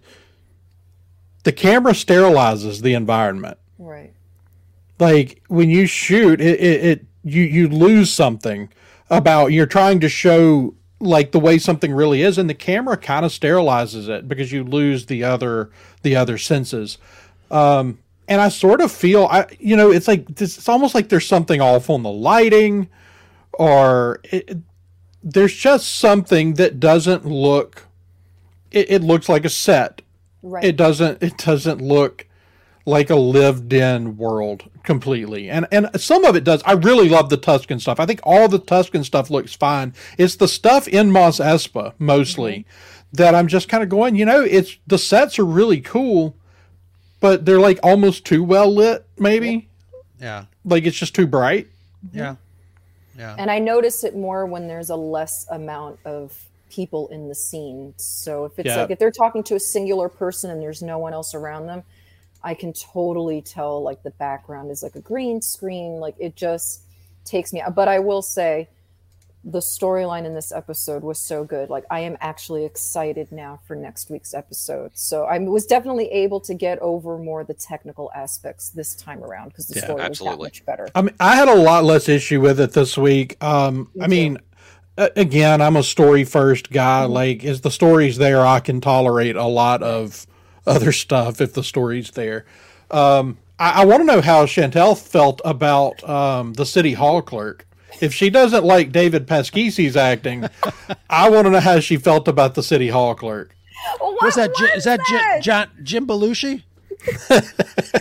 [1.44, 3.58] the camera sterilizes the environment.
[3.78, 4.14] right.
[5.00, 8.70] Like when you shoot it, it, it you you lose something
[9.10, 13.26] about you're trying to show like the way something really is and the camera kind
[13.26, 15.70] of sterilizes it because you lose the other
[16.02, 16.98] the other senses
[17.52, 21.10] um and i sort of feel i you know it's like this, it's almost like
[21.10, 22.88] there's something off on the lighting
[23.54, 24.58] or it,
[25.24, 27.84] there's just something that doesn't look
[28.72, 30.02] it, it looks like a set
[30.46, 30.66] Right.
[30.66, 32.28] it doesn't it doesn't look
[32.86, 35.50] like a lived in world completely.
[35.50, 36.62] And and some of it does.
[36.66, 38.00] I really love the Tusken stuff.
[38.00, 39.94] I think all the Tusken stuff looks fine.
[40.18, 43.16] It's the stuff in Mos Espa mostly mm-hmm.
[43.16, 46.36] that I'm just kind of going, you know, it's the sets are really cool,
[47.20, 49.70] but they're like almost too well lit, maybe.
[50.20, 51.68] Yeah, Like it's just too bright.
[52.14, 52.36] yeah,
[53.18, 53.36] yeah.
[53.38, 56.38] And I notice it more when there's a less amount of
[56.70, 57.94] people in the scene.
[57.98, 58.82] So if it's Yeah.
[58.82, 61.84] like if they're talking to a singular person and there's no one else around them,
[62.44, 66.00] I can totally tell like the background is like a green screen.
[66.00, 66.82] Like it just
[67.26, 67.76] takes me out.
[67.76, 68.68] But I will say
[69.46, 71.70] the storyline in this episode was so good.
[71.70, 74.92] Like I am actually excited now for next week's episode.
[74.94, 79.50] So I was definitely able to get over more the technical aspects this time around
[79.50, 80.46] because the Yeah, story was that absolutely.
[80.48, 80.88] much better.
[80.96, 83.42] I mean, I had a lot less issue with it this week.
[83.44, 84.38] Um, I mean,
[84.98, 87.04] a- again, I'm a story first guy.
[87.04, 90.26] Like, is the story's there, I can tolerate a lot of
[90.66, 92.46] other stuff if the story's there.
[92.92, 97.66] Um, I, I want to know how Chantel felt about um, the city hall clerk.
[98.02, 100.48] If she doesn't like David Pasquesi's acting,
[101.10, 103.56] I want to know how she felt about the city hall clerk.
[104.00, 105.40] What Was that was is that Ji- that?
[105.42, 106.64] John Jim Belushi?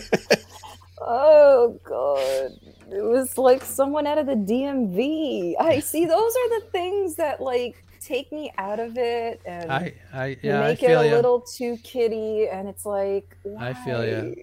[1.01, 2.53] Oh god.
[2.95, 5.55] It was like someone out of the DMV.
[5.59, 9.95] I see those are the things that like take me out of it and I
[10.13, 11.15] I you yeah I make it a you.
[11.15, 14.35] little too kiddie and it's like I feel you.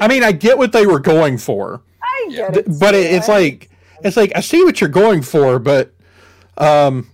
[0.00, 1.82] I mean, I get what they were going for.
[2.02, 2.66] I get it.
[2.78, 2.98] but too.
[2.98, 3.70] it, it's I- like
[4.04, 5.92] it's like I see what you're going for, but
[6.56, 7.08] um,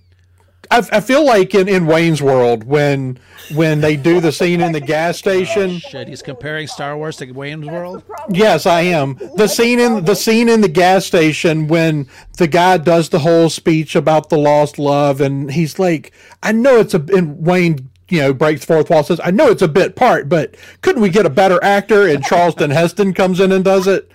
[0.74, 3.18] I, I feel like in, in Wayne's World when
[3.54, 5.78] when they do the scene in the gas station.
[5.78, 8.02] Shit, he's comparing Star Wars to Wayne's World.
[8.28, 12.08] Yes, I am the scene in the scene in the gas station when
[12.38, 16.12] the guy does the whole speech about the lost love, and he's like,
[16.42, 19.62] "I know it's a." And Wayne, you know, breaks fourth wall, says, "I know it's
[19.62, 23.52] a bit part, but couldn't we get a better actor?" And Charleston Heston comes in
[23.52, 24.10] and does it,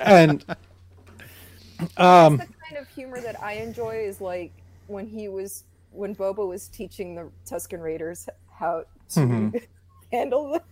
[0.00, 0.44] and
[1.96, 2.36] um.
[2.36, 4.52] the kind of humor that I enjoy is like
[4.90, 9.52] when he was when Boba was teaching the Tusken Raiders how to
[10.12, 10.62] handle the,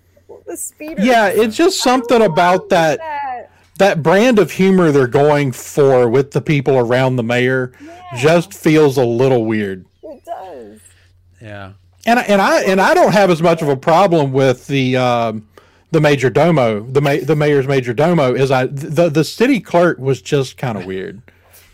[0.46, 0.96] the speeder.
[0.96, 1.04] Mm-hmm.
[1.04, 3.50] Yeah, it's just something about that that.
[3.78, 7.72] that brand of humor they're going for with the people around the mayor
[8.16, 9.86] just feels a little weird.
[10.02, 10.80] It does.
[11.40, 11.72] Yeah.
[12.06, 14.96] And I- and I and I don't have as much of a problem with the
[14.96, 15.48] um,
[15.90, 19.98] the major domo, the ma- the mayor's major domo is I the the city clerk
[19.98, 21.22] was just kind of weird.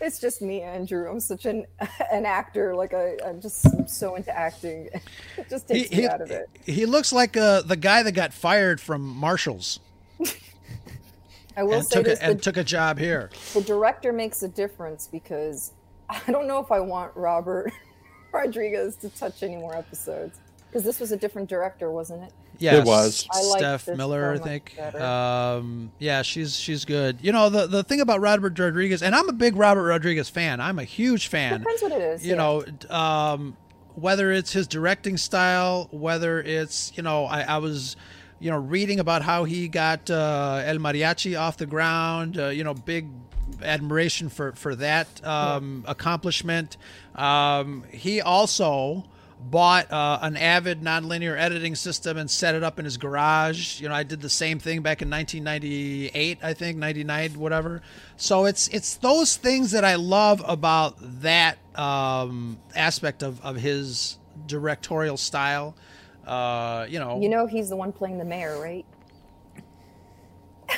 [0.01, 1.09] It's just me, Andrew.
[1.09, 1.65] I'm such an
[2.11, 2.75] an actor.
[2.75, 4.89] Like I, I'm just I'm so into acting.
[5.37, 6.49] It just He, takes me he, out of it.
[6.65, 9.79] he looks like uh, the guy that got fired from Marshalls
[11.57, 13.29] I will and say took this: a, and the, took a job here.
[13.53, 15.71] the director makes a difference because
[16.09, 17.71] I don't know if I want Robert
[18.33, 20.39] Rodriguez to touch any more episodes.
[20.67, 22.33] Because this was a different director, wasn't it?
[22.59, 23.27] Yeah, It was.
[23.31, 24.95] I like Steph Miller, I so much think.
[25.01, 27.19] Um, yeah, she's she's good.
[27.21, 30.59] You know the the thing about Robert Rodriguez, and I'm a big Robert Rodriguez fan.
[30.59, 31.59] I'm a huge fan.
[31.59, 32.25] Depends what it is.
[32.25, 32.37] you yeah.
[32.37, 33.57] know, um,
[33.95, 37.95] whether it's his directing style, whether it's you know, I, I was,
[38.39, 42.37] you know, reading about how he got uh, El Mariachi off the ground.
[42.37, 43.07] Uh, you know, big
[43.61, 46.77] admiration for for that um, accomplishment.
[47.15, 49.05] Um, he also
[49.49, 53.79] bought uh, an avid nonlinear editing system and set it up in his garage.
[53.79, 57.81] You know i did the same thing back in 1998 i think 99 whatever.
[58.17, 64.17] So it's it's those things that i love about that um, aspect of, of his
[64.47, 65.75] directorial style.
[66.25, 67.21] Uh, you know.
[67.21, 68.85] You know he's the one playing the mayor, right?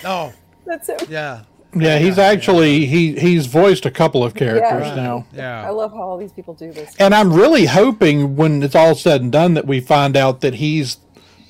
[0.04, 0.34] oh.
[0.66, 0.98] That's him.
[1.08, 1.44] yeah
[1.82, 4.96] Yeah, he's actually he he's voiced a couple of characters Yeah.
[4.96, 5.26] now.
[5.34, 6.96] yeah I love how all these people do this.
[7.00, 10.56] And I'm really hoping when it's all said and done that we find out that
[10.56, 10.98] he's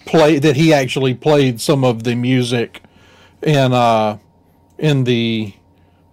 [0.06, 2.82] play that he actually played some of the music
[3.44, 4.18] in uh
[4.78, 5.54] in the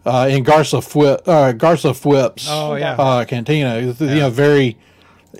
[0.04, 2.94] uh in Garsa Fwip, uh Garsa Fwip's Oh, yeah.
[2.94, 3.80] uh cantina.
[3.80, 4.76] You know, very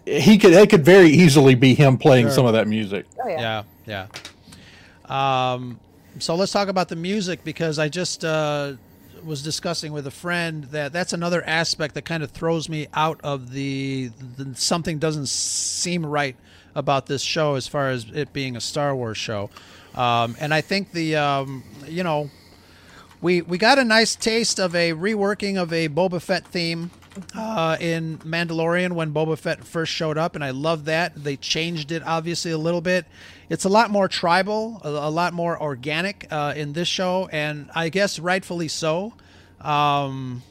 [0.06, 3.06] he could it could very easily be him playing some of that music.
[3.22, 3.62] Oh yeah.
[3.86, 4.06] Yeah,
[5.06, 5.52] yeah.
[5.52, 5.78] Um,
[6.18, 8.74] so let's talk about the music because I just uh,
[9.24, 13.20] was discussing with a friend that that's another aspect that kind of throws me out
[13.24, 16.36] of the, the something doesn't seem right
[16.74, 19.50] about this show as far as it being a Star Wars show.
[19.94, 22.30] Um, and I think the um, you know
[23.20, 26.90] we we got a nice taste of a reworking of a Boba Fett theme
[27.34, 31.14] uh, in Mandalorian when Boba Fett first showed up, and I love that.
[31.14, 33.06] They changed it obviously a little bit.
[33.48, 37.70] It's a lot more tribal, a, a lot more organic uh, in this show, and
[37.74, 39.14] I guess rightfully so.
[39.60, 40.42] Um,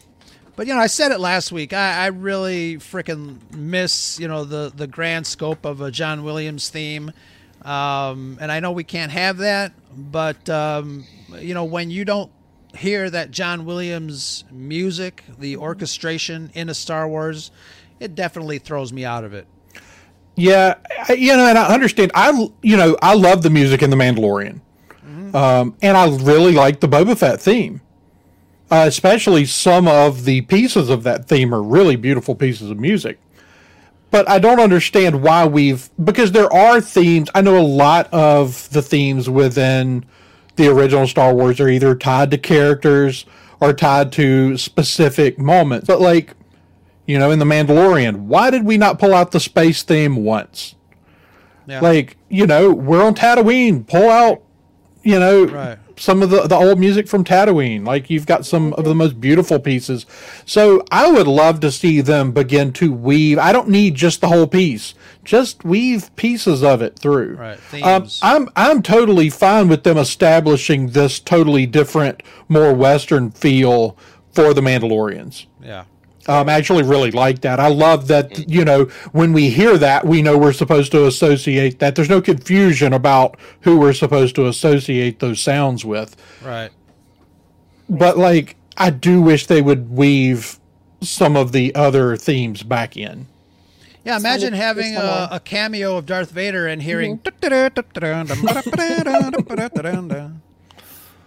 [0.55, 1.73] but you know, I said it last week.
[1.73, 6.69] I, I really freaking miss you know the the grand scope of a John Williams
[6.69, 7.11] theme,
[7.63, 9.73] um, and I know we can't have that.
[9.95, 11.05] But um,
[11.39, 12.31] you know, when you don't
[12.75, 17.51] hear that John Williams music, the orchestration in a Star Wars,
[17.99, 19.47] it definitely throws me out of it.
[20.35, 20.75] Yeah,
[21.07, 22.11] I, you know, and I understand.
[22.15, 22.31] I
[22.61, 24.61] you know I love the music in the Mandalorian,
[25.35, 27.81] um, and I really like the Boba Fett theme.
[28.71, 33.19] Uh, especially some of the pieces of that theme are really beautiful pieces of music.
[34.09, 37.29] But I don't understand why we've because there are themes.
[37.35, 40.05] I know a lot of the themes within
[40.55, 43.25] the original Star Wars are either tied to characters
[43.59, 45.87] or tied to specific moments.
[45.87, 46.33] But like,
[47.05, 50.75] you know, in the Mandalorian, why did we not pull out the space theme once?
[51.65, 51.79] Yeah.
[51.81, 53.87] Like, you know, we're on Tatooine.
[53.87, 54.41] Pull out,
[55.01, 55.77] you know, Right.
[55.95, 57.85] some of the, the old music from Tatooine.
[57.85, 60.05] Like, you've got some of the most beautiful pieces.
[60.45, 63.37] So I would love to see them begin to weave.
[63.39, 64.93] I don't need just the whole piece.
[65.23, 67.35] Just weave pieces of it through.
[67.37, 68.07] Right, Um.
[68.21, 73.97] I'm I'm totally fine with them establishing this totally different, more Western feel
[74.33, 75.45] for the Mandalorians.
[75.63, 75.83] yeah.
[76.27, 77.59] Um, I actually really like that.
[77.59, 81.79] I love that, you know, when we hear that, we know we're supposed to associate
[81.79, 81.95] that.
[81.95, 86.15] There's no confusion about who we're supposed to associate those sounds with.
[86.41, 86.71] Right.
[87.89, 90.59] But, like, I do wish they would weave
[91.01, 93.27] some of the other themes back in.
[94.05, 97.19] Yeah, imagine sounded- having a, a cameo of Darth Vader and hearing.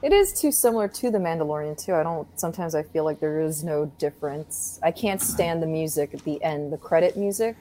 [0.06, 1.92] It is too similar to the Mandalorian too.
[1.94, 2.28] I don't.
[2.38, 4.78] Sometimes I feel like there is no difference.
[4.80, 7.56] I can't stand the music at the end, the credit music,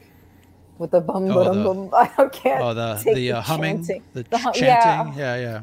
[0.77, 1.89] with the bum Oh, bum bum.
[2.19, 2.61] I can't.
[2.61, 4.03] Oh, the take the uh, humming, chanting.
[4.13, 5.17] the, The hum- chanting.
[5.17, 5.35] Yeah.
[5.35, 5.61] Yeah, yeah.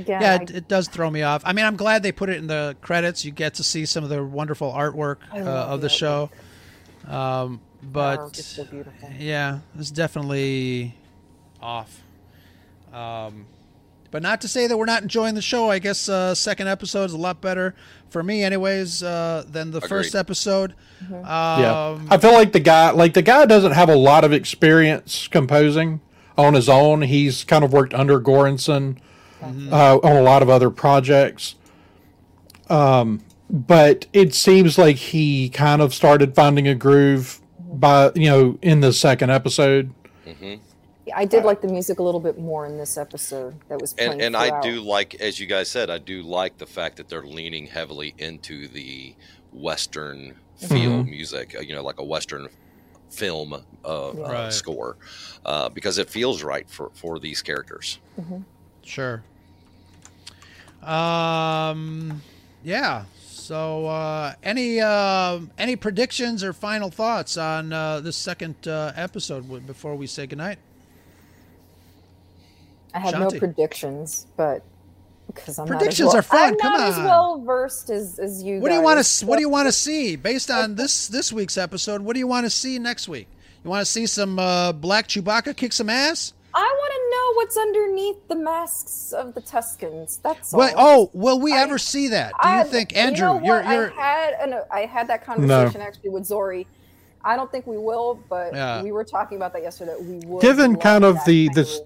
[0.00, 1.42] Again, Yeah, I- it, it does throw me off.
[1.44, 3.22] I mean, I'm glad they put it in the credits.
[3.26, 6.30] You get to see some of the wonderful artwork uh, of the the show.
[7.06, 9.10] Um, but Oh, it's so beautiful.
[9.18, 10.94] yeah, it's definitely
[11.60, 12.02] off.
[12.92, 13.44] Um,
[14.16, 15.70] but not to say that we're not enjoying the show.
[15.70, 17.74] I guess uh, second episode is a lot better
[18.08, 20.72] for me, anyways, uh, than the first episode.
[21.04, 21.12] Mm-hmm.
[21.60, 21.88] Yeah.
[21.88, 25.28] Um, I feel like the guy, like, the guy doesn't have a lot of experience
[25.28, 26.00] composing
[26.38, 27.02] on his own.
[27.02, 28.96] He's kind of worked under Göransson
[29.42, 31.56] uh, on a lot of other projects.
[32.70, 38.58] Um, but it seems like he kind of started finding a groove by, you know,
[38.62, 39.92] in the second episode.
[41.14, 44.20] I did like the music a little bit more in this episode that was and
[44.20, 47.26] and I do like, as you guys said, I do like the fact that they're
[47.26, 49.14] leaning heavily into the
[49.52, 51.54] Western feel music.
[51.56, 52.48] uh, You know, like a Western
[53.10, 54.52] film uh, uh, Right.
[54.52, 54.96] score,
[55.44, 57.98] uh, because it feels right for for these characters.
[58.82, 59.22] Sure.
[60.82, 62.22] Um,
[62.64, 63.04] yeah.
[63.24, 69.66] So, uh, any uh, any predictions or final thoughts on uh, this second uh, episode
[69.66, 70.58] before we say goodnight?
[72.96, 73.32] I have Shanti.
[73.34, 74.62] no predictions, but
[75.26, 78.18] because I'm Predictions not are as well, fun, I'm come not as well versed as,
[78.18, 78.60] as you.
[78.60, 81.08] What do you want guys, to What do you want to see based on this
[81.08, 82.00] this week's episode?
[82.00, 83.28] What do you want to see next week?
[83.64, 86.32] You want to see some uh, Black Chewbacca kick some ass?
[86.54, 90.22] I want to know what's underneath the masks of the Tuskens.
[90.22, 90.58] That's all.
[90.60, 92.32] Well, oh, will we I- ever see that?
[92.42, 93.26] Do you I- think, you Andrew?
[93.26, 93.70] know you're what?
[93.74, 96.66] you're I had an, I had that conversation actually with Zori.
[97.26, 98.82] I don't think we will, but Yeah.
[98.82, 99.96] we were talking about that yesterday.
[100.00, 101.80] We would Given kind of the- this-.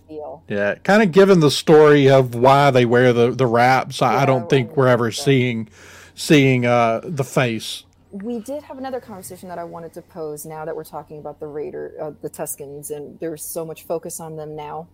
[0.49, 4.27] Yeah, kind of given the story of why they wear the the wraps, I, I
[4.27, 5.69] don't think we're ever seeing
[6.15, 7.85] seeing uh, the face.
[8.13, 10.45] We did have another conversation that I wanted to pose.
[10.45, 14.21] Now that we're talking about the Raider, uh, the Tuskens, and there's so much focus
[14.21, 14.89] on them now.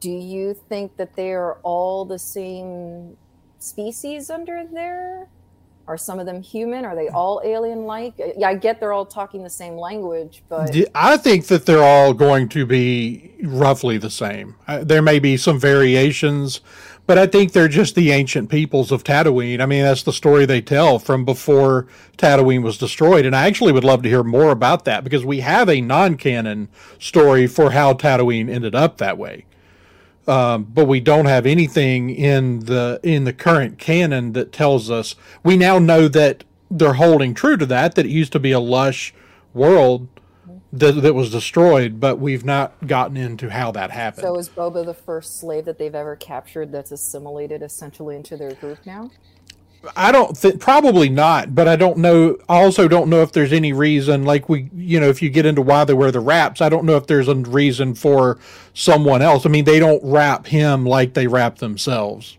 [0.00, 3.16] Do you think that they are all the same
[3.58, 5.28] species under there?
[5.86, 6.84] Are some of them human?
[6.84, 8.14] Are they all alien-like?
[8.36, 12.14] Yeah, I get they're all talking the same language, but I think that they're all
[12.14, 14.56] going to be roughly the same.
[14.66, 16.62] Uh, there may be some variations,
[17.06, 19.60] but I think they're just the ancient peoples of Tatooine.
[19.60, 23.26] I mean, that's the story they tell from before Tatooine was destroyed.
[23.26, 26.16] And I actually would love to hear more about that because we have a non
[26.16, 26.68] canon
[26.98, 29.44] story for how Tatooine ended up that way.
[30.26, 35.16] Um, but we don't have anything in the in the current canon that tells us
[35.42, 38.58] we now know that they're holding true to that that it used to be a
[38.58, 39.12] lush
[39.52, 40.08] world
[40.72, 44.84] that, that was destroyed but we've not gotten into how that happened so is Boba
[44.84, 49.10] the first slave that they've ever captured that's assimilated essentially into their group now?
[49.96, 52.36] I don't think probably not, but I don't know.
[52.48, 55.46] I also don't know if there's any reason, like we, you know, if you get
[55.46, 58.38] into why they wear the wraps, I don't know if there's a reason for
[58.72, 59.46] someone else.
[59.46, 62.36] I mean, they don't wrap him like they wrap themselves.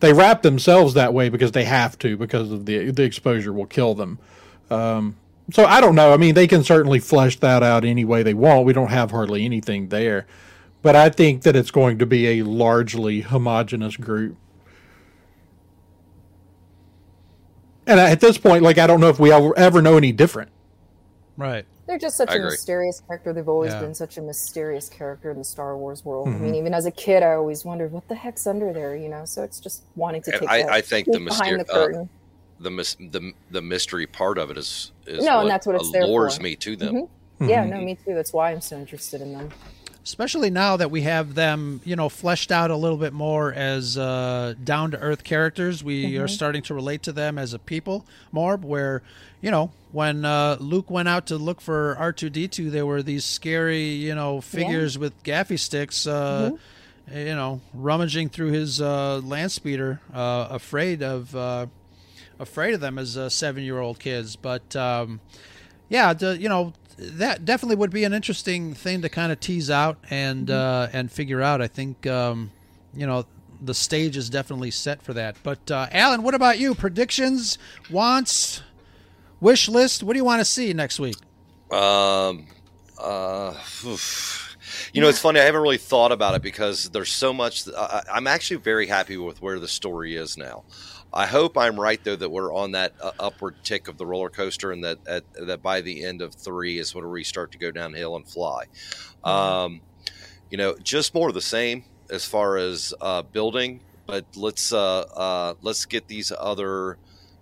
[0.00, 3.66] They wrap themselves that way because they have to, because of the the exposure will
[3.66, 4.18] kill them.
[4.70, 5.16] Um,
[5.52, 6.12] so I don't know.
[6.12, 8.66] I mean, they can certainly flesh that out any way they want.
[8.66, 10.26] We don't have hardly anything there,
[10.82, 14.36] but I think that it's going to be a largely homogenous group.
[17.88, 20.50] And at this point, like I don't know if we ever, ever know any different.
[21.36, 21.64] right.
[21.86, 22.50] They're just such I a agree.
[22.50, 23.32] mysterious character.
[23.32, 23.80] They've always Yeah.
[23.80, 26.28] been such a mysterious character in the Star Wars world.
[26.28, 26.36] Mm-hmm.
[26.36, 29.08] I mean, even as a kid, I always wondered what the heck's under there, you
[29.08, 29.24] know.
[29.24, 30.50] So it's just wanting to And take.
[30.50, 32.08] I- that I think the peek behind the uh, curtain.
[32.60, 35.90] the mis- the the mystery part of it is is No, and that's what it's
[35.90, 36.42] there allures for.
[36.42, 37.08] me to them.
[37.40, 37.48] Mhm.
[37.48, 38.12] Yeah, no, me too.
[38.14, 39.48] That's why I'm so interested in them.
[40.04, 43.98] Especially now that we have them, you know, fleshed out a little bit more as
[43.98, 45.84] uh, down to earth characters.
[45.84, 48.56] We are starting to relate to them as a people more.
[48.56, 49.02] Where,
[49.40, 52.86] you know, when uh, Luke went out to look for R two D two, there
[52.86, 56.06] were these scary, you know, figures with gaffy sticks.
[56.06, 56.52] Uh,
[57.10, 61.64] You know, rummaging through his uh, land speeder, uh, afraid of uh,
[62.38, 64.36] afraid of them as uh, seven year old kids.
[64.36, 65.20] But um,
[65.88, 69.70] yeah, the, you know that definitely would be an interesting thing to kind of tease
[69.70, 71.62] out and uh, and figure out.
[71.62, 72.50] I think um,
[72.92, 73.24] you know
[73.60, 75.36] the stage is definitely set for that.
[75.42, 76.74] But uh, Alan, what about you?
[76.74, 77.58] Predictions,
[77.90, 78.62] wants,
[79.40, 80.02] wish list.
[80.02, 81.16] What do you want to see next week?
[81.70, 82.46] Um,
[82.98, 84.56] uh, oof.
[84.92, 85.40] you know, it's funny.
[85.40, 87.68] I haven't really thought about it because there's so much.
[87.76, 90.64] I, I'm actually very happy with where the story is now.
[91.18, 94.30] I hope I'm right though that we're on that uh, upward tick of the roller
[94.30, 97.58] coaster, and that at, that by the end of three is when we start to
[97.58, 98.66] go downhill and fly.
[99.24, 99.80] Um,
[100.48, 105.00] you know, just more of the same as far as uh, building, but let's uh,
[105.00, 106.98] uh, let's get these other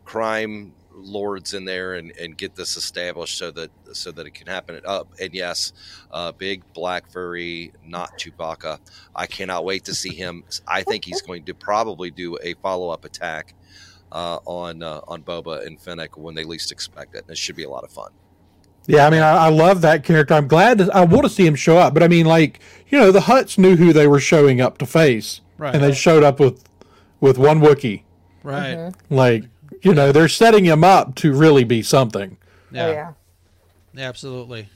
[0.07, 4.47] crime lords in there and, and get this established so that so that it can
[4.47, 4.81] happen.
[4.87, 5.75] Uh, and yes,
[6.13, 8.79] uh, big black furry, not Chewbacca.
[9.15, 10.45] I cannot wait to see him.
[10.67, 13.53] I think he's going to probably do a follow up attack
[14.17, 17.23] uh, on uh, on Boba and Fennec when they least expect it.
[17.23, 18.11] And it should be a lot of fun.
[18.87, 20.33] Yeah, I mean, I, I love that character.
[20.35, 22.99] I'm glad to, I want to see him show up, but I mean, like you
[22.99, 25.75] know, the Hutts knew who they were showing up to face, Right.
[25.75, 26.65] and they showed up with
[27.21, 28.03] with one Wookie,
[28.43, 28.93] Right.
[29.11, 29.45] Like
[29.83, 32.39] you know, they're setting him up to really be something.
[32.73, 32.87] Yeah.
[32.87, 33.13] Oh yeah.
[34.09, 34.69] Absolutely.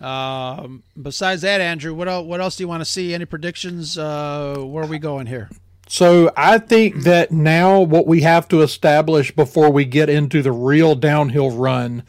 [0.00, 2.26] Um, besides that, Andrew, what else?
[2.26, 3.14] What else do you want to see?
[3.14, 3.96] Any predictions?
[3.96, 5.48] Uh, where are we going here?
[5.94, 10.50] So I think that now what we have to establish before we get into the
[10.50, 12.02] real downhill run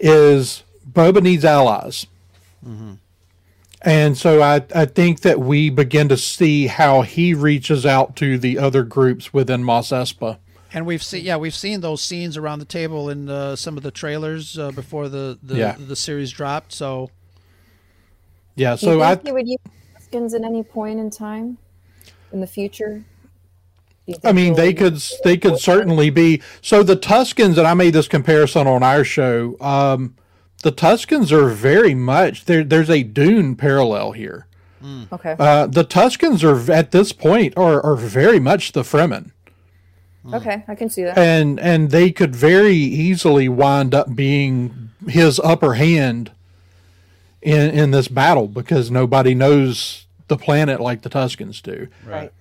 [0.00, 2.08] is Boba needs allies.
[3.82, 8.36] And so I, I think that we begin to see how he reaches out to
[8.36, 10.38] the other groups within Mos Espa.
[10.72, 13.84] And we've seen, yeah, we've seen those scenes around the table in uh, some of
[13.84, 15.76] the trailers uh, before the the, Yeah.
[15.78, 16.72] the series dropped.
[16.72, 17.10] So
[18.56, 19.58] Yeah, Do you so I think he would use
[19.96, 21.58] Tuskens at any point in time
[22.32, 23.04] in the future?
[24.10, 26.42] Do you I mean, they could they could certainly be.
[26.62, 29.56] So the Tuskens, and I made this comparison on our show.
[29.60, 30.14] Um,
[30.62, 32.64] the Tuskens are very much there.
[32.64, 34.46] There's a Dune parallel here.
[35.12, 35.36] Okay.
[35.38, 39.30] Uh, the Tuskens are at this point are, are very much the Fremen.
[40.32, 41.18] okay, I can see that.
[41.18, 46.30] and and they could very easily wind up being his upper hand
[47.42, 52.32] in in this battle because nobody knows the planet like the Tuskens do, Right.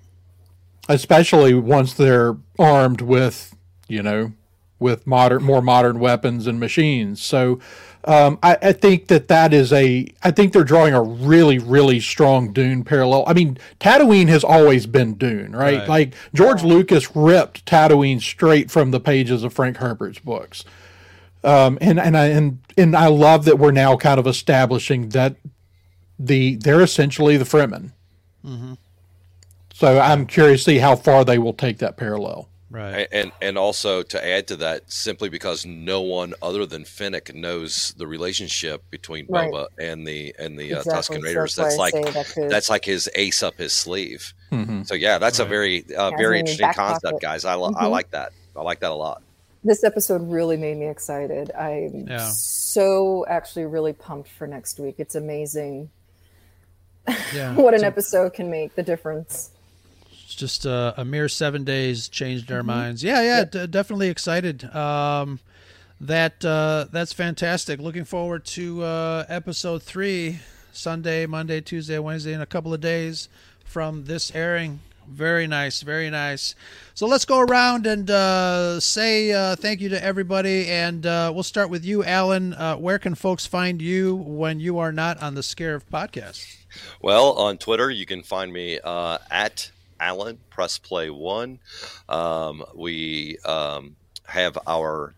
[0.89, 3.55] Especially once they're armed with
[3.87, 4.33] you know
[4.79, 7.21] with modern more modern weapons and machines.
[7.21, 7.59] So.
[8.05, 10.07] Um, I, I think that that is a.
[10.23, 13.25] I think they're drawing a really, really strong Dune parallel.
[13.27, 15.79] I mean, Tatooine has always been Dune, right?
[15.79, 15.89] Right.
[15.89, 20.63] Like George Lucas ripped Tatooine straight from the pages of Frank Herbert's books.
[21.43, 25.35] Um, and and I and and I love that we're now kind of establishing that
[26.17, 27.91] the they're essentially the Fremen.
[29.79, 32.49] So I'm curious to see how far they will take that parallel.
[32.69, 33.07] Right.
[33.13, 37.95] And and also to add to that, simply because no one other than Fennec knows
[37.97, 39.49] the relationship between Right.
[39.51, 42.69] Boba and the and the uh, Tusken Raiders, that's that's like say that could- that's
[42.69, 44.33] like his ace up his sleeve.
[44.51, 44.85] Mhm.
[44.85, 47.21] So yeah, that's a very uh, Has very interesting concept, pocket.
[47.21, 47.45] guys.
[47.45, 48.33] I, li- I like that.
[48.55, 49.23] I like that a lot.
[49.63, 51.51] This episode really made me excited.
[51.57, 52.29] I'm Yeah.
[52.29, 54.95] so actually really pumped for next week.
[54.99, 55.89] It's amazing
[57.33, 57.55] Yeah.
[57.55, 59.51] what an So episode can make the difference.
[60.29, 62.53] It's just uh, a mere seven days changed Mm-hmm.
[62.55, 63.03] our minds.
[63.03, 64.63] Yeah, yeah, d- definitely excited.
[64.75, 65.39] Um,
[65.99, 67.79] that uh, that's fantastic.
[67.79, 70.37] Looking forward to uh, episode three,
[70.71, 73.27] Sunday, Monday, Tuesday, Wednesday, in a couple of days
[73.65, 74.81] from this airing.
[75.07, 76.53] Very nice, very nice.
[76.93, 81.41] So let's go around and uh, say uh, thank you to everybody, and uh, we'll
[81.41, 82.53] start with you, Alan.
[82.53, 86.45] Uh, where can folks find you when you are not on the Scarif podcast?
[87.01, 91.59] Well, on Twitter, you can find me uh, at Alan Press Play One.
[92.07, 93.95] Um, we um,
[94.25, 95.15] have our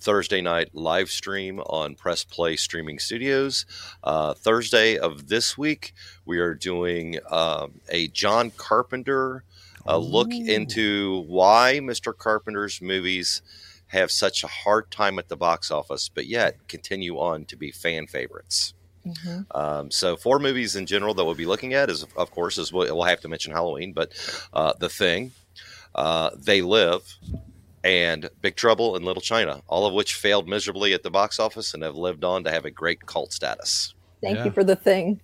[0.00, 3.64] Thursday night live stream on Press Play Streaming Studios.
[4.02, 5.94] Uh, Thursday of this week,
[6.26, 9.44] we are doing um, a John Carpenter
[9.86, 12.16] uh, look into why Mr.
[12.16, 13.42] Carpenter's movies
[13.88, 17.70] have such a hard time at the box office, but yet continue on to be
[17.70, 18.74] fan favorites.
[19.50, 22.72] Um, so four movies in general that we'll be looking at is, of course, is
[22.72, 24.12] we'll, we'll have to mention Halloween, but
[24.52, 25.32] uh, The Thing,
[25.94, 27.02] uh, They Live,
[27.82, 31.74] and Big Trouble in Little China, all of which failed miserably at the box office
[31.74, 33.94] and have lived on to have a great cult status.
[34.22, 34.44] Thank Yeah.
[34.46, 35.20] you for the thing.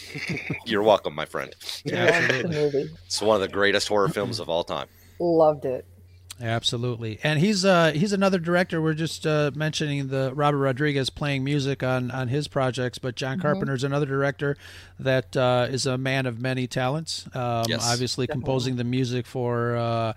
[0.66, 1.54] You're welcome, my friend.
[1.86, 2.90] Loved the.
[3.06, 4.86] It's one of the greatest horror films of all time.
[5.18, 5.84] Loved it.
[6.40, 8.80] Absolutely, and he's uh, he's another director.
[8.80, 13.40] We're just uh, mentioning the Robert Rodriguez playing music on on his projects, but John
[13.40, 14.56] Carpenter's another director
[15.00, 17.26] that uh, is a man of many talents.
[17.34, 17.84] Um, Yes.
[17.92, 20.12] Obviously, composing the music for uh,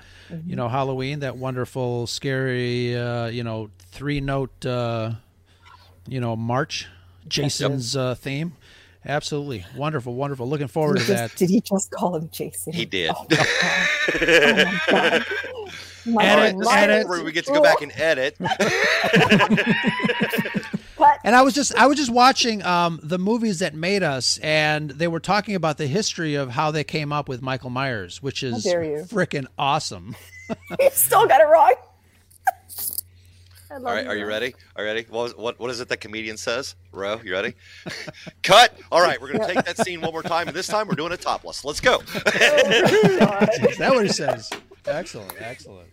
[0.45, 5.13] you know Halloween, that wonderful, scary, uh, you know, three note, uh,
[6.07, 6.87] you know, march,
[7.27, 8.53] Jason's uh, theme.
[9.03, 10.47] Absolutely wonderful, wonderful.
[10.47, 11.29] Looking forward Did to he, that.
[11.31, 12.73] just, did he just call him Jason?
[12.73, 13.11] He did.
[13.15, 15.25] Oh my god.
[16.05, 17.09] My Edit, All right, mind this is edit.
[17.09, 18.37] where we get to go back and edit.
[21.23, 24.89] And I was just I was just watching um, the movies that made us, and
[24.89, 28.41] they were talking about the history of how they came up with Michael Myers, which
[28.43, 30.15] is freaking awesome.
[30.81, 31.73] You still got it wrong.
[33.69, 34.53] I love All right, are you ready?
[34.75, 35.05] Are you ready?
[35.09, 36.75] What, was, what what is it that comedian says?
[36.91, 37.53] Ro, you ready?
[38.43, 38.77] Cut.
[38.91, 41.13] All right, we're gonna take that scene one more time, and this time we're doing
[41.13, 41.63] it topless.
[41.63, 42.01] Let's go.
[42.13, 43.49] Oh, God.
[43.69, 44.49] Is that what he says?
[44.85, 45.89] Excellent, excellent.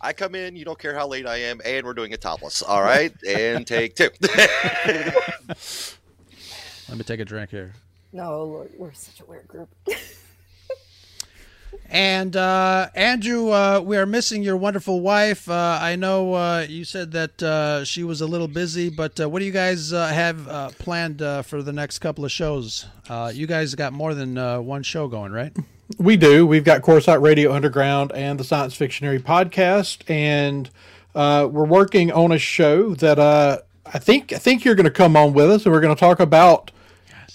[0.00, 2.62] I come in, you don't care how late I am, and we're doing a topless.
[2.62, 4.10] All right, and take two.
[6.88, 7.72] Let me take a drink here.
[8.12, 9.68] no, Lord, we're such a weird group.
[11.88, 15.48] And uh, Andrew, uh, we are missing your wonderful wife.
[15.48, 19.28] Uh, I know uh, you said that uh, she was a little busy, but uh,
[19.28, 22.86] what do you guys uh, have uh, planned uh, for the next couple of shows?
[23.08, 25.54] Uh, you guys got more than uh, one show going, right?
[25.98, 26.46] We do.
[26.46, 30.68] We've got Coruscant Radio Underground and the Science Fictionary podcast, and
[31.14, 34.90] uh, we're working on a show that uh, I think I think you're going to
[34.90, 36.72] come on with us, and we're going to talk about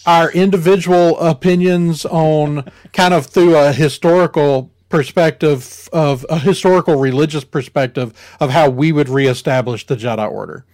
[0.06, 8.14] our individual opinions on kind of through a historical perspective of a historical religious perspective
[8.42, 10.66] of how we would reestablish the Jedi Order.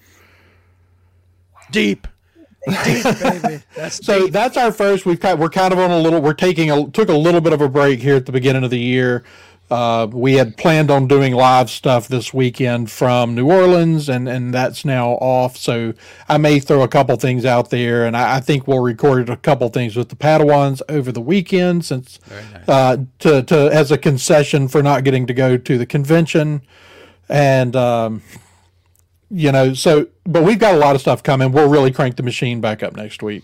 [1.69, 2.07] Deep.
[2.67, 3.61] Deep.
[3.75, 4.33] That's So deep.
[4.33, 5.05] that's our first.
[5.05, 6.21] We've kind we're kind of on a little.
[6.21, 8.69] We're taking a took a little bit of a break here at the beginning of
[8.69, 9.23] the year.
[9.69, 14.53] Uh, we had planned on doing live stuff this weekend from New Orleans, and and
[14.53, 15.57] that's now off.
[15.57, 15.93] So
[16.29, 19.35] I may throw a couple things out there, and I, I think we'll record a
[19.37, 22.19] couple things with the Padawans over the weekend, since
[22.67, 26.61] uh, to to as a concession for not getting to go to the convention,
[27.29, 27.75] and.
[27.75, 28.21] Um,
[29.29, 31.51] you know, so but we've got a lot of stuff coming.
[31.51, 33.43] We'll really crank the machine back up next week.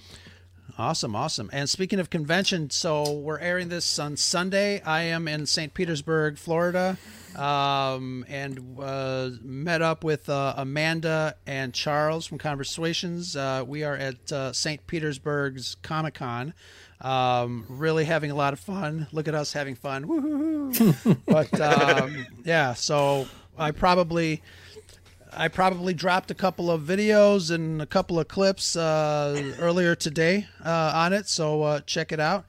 [0.75, 1.51] Awesome, awesome.
[1.53, 4.81] And speaking of convention, so we're airing this on Sunday.
[4.81, 5.71] I am in St.
[5.71, 6.97] Petersburg, Florida,
[7.35, 13.35] um, and uh, met up with uh, Amanda and Charles from Conversations.
[13.35, 14.85] Uh, we are at uh, St.
[14.87, 16.55] Petersburg's Comic Con.
[17.01, 19.05] Um, really having a lot of fun.
[19.11, 20.07] Look at us having fun.
[20.07, 21.17] Woo-hoo-hoo.
[21.27, 23.27] but um, yeah, so
[23.59, 24.41] I probably
[25.35, 30.47] I probably dropped a couple of videos and a couple of clips uh, earlier today
[30.63, 32.45] uh, on it, so uh, check it out.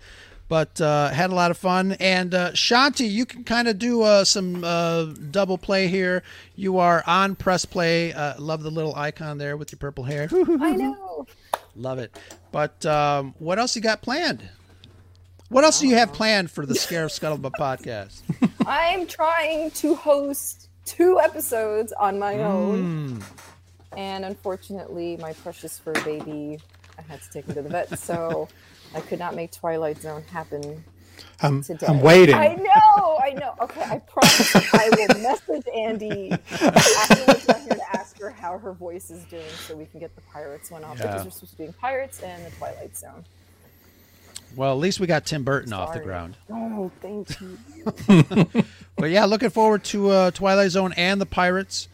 [0.46, 1.92] But uh, had a lot of fun.
[1.92, 4.60] And uh, Shanti, you can kind of do uh, some
[5.30, 6.22] double play here.
[6.54, 8.12] You are on press play.
[8.38, 10.28] love the little icon there with your purple hair.
[10.32, 11.26] I know.
[11.74, 12.16] Love it.
[12.52, 14.48] But um, what else you got planned?
[15.48, 18.22] What else do you have planned for the Scarif Scuttlebutt podcast?
[18.66, 23.20] I'm trying to host two episodes on my own.
[23.20, 23.24] Mm.
[23.96, 26.58] And unfortunately, my precious fur baby,
[26.98, 27.98] I had to take him to the vet.
[27.98, 28.48] So
[28.94, 30.84] I could not make Twilight Zone happen
[31.40, 31.86] I'm, today.
[31.86, 32.34] I'm waiting.
[32.34, 33.54] I know, I know.
[33.60, 38.72] Okay, I promise I will message Andy afterwards I'm here to ask her how her
[38.72, 41.06] voice is doing so we can get the Pirates one off yeah.
[41.06, 43.24] because we're supposed to be doing Pirates and the Twilight Zone.
[44.56, 45.82] Well, at least we got Tim Burton Sorry.
[45.82, 46.36] off the ground.
[46.50, 48.64] Oh, thank you.
[48.96, 51.88] but yeah, looking forward to uh, Twilight Zone and the Pirates.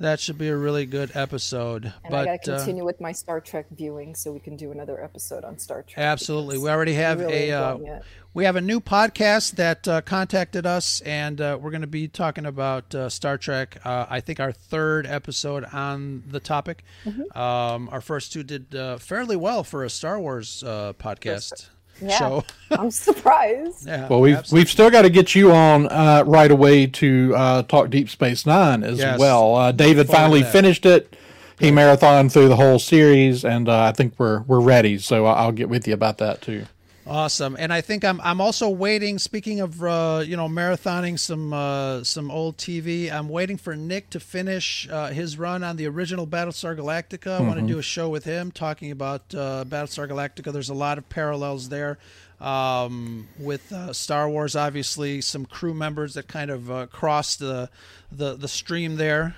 [0.00, 1.84] That should be a really good episode.
[1.84, 4.40] And but, I got to uh, continue uh, with my Star Trek viewing, so we
[4.40, 6.02] can do another episode on Star Trek.
[6.02, 8.00] Absolutely, we already have really a uh,
[8.32, 12.08] we have a new podcast that uh, contacted us, and uh, we're going to be
[12.08, 13.76] talking about uh, Star Trek.
[13.84, 16.82] I think our third episode on the topic.
[17.04, 17.38] Mm-hmm.
[17.38, 21.68] Um, our first two did fairly well for a Star Wars podcast
[22.00, 22.44] yeah, show.
[22.70, 23.86] I'm surprised.
[23.86, 24.60] Yeah, well, we've absolutely.
[24.60, 28.46] we've still got to get you on uh, right away to uh, talk Deep Space
[28.46, 29.18] Nine as yes.
[29.18, 29.54] well.
[29.54, 31.16] Uh, David finally finished it.
[31.58, 34.98] He marathon through the whole series, and uh, I think we're we're ready.
[34.98, 36.66] So I'll get with you about that too.
[37.10, 39.18] Awesome, and I think I'm I'm also waiting.
[39.18, 44.10] Speaking of uh, you know marathoning some uh, some old TV, I'm waiting for Nick
[44.10, 47.34] to finish uh, his run on the original Battlestar Galactica.
[47.34, 47.48] I mm-hmm.
[47.48, 50.52] want to do a show with him talking about uh, Battlestar Galactica.
[50.52, 51.98] There's a lot of parallels there
[52.40, 54.54] um, with uh, Star Wars.
[54.54, 57.70] Obviously, some crew members that kind of uh, crossed the
[58.12, 59.34] the the stream there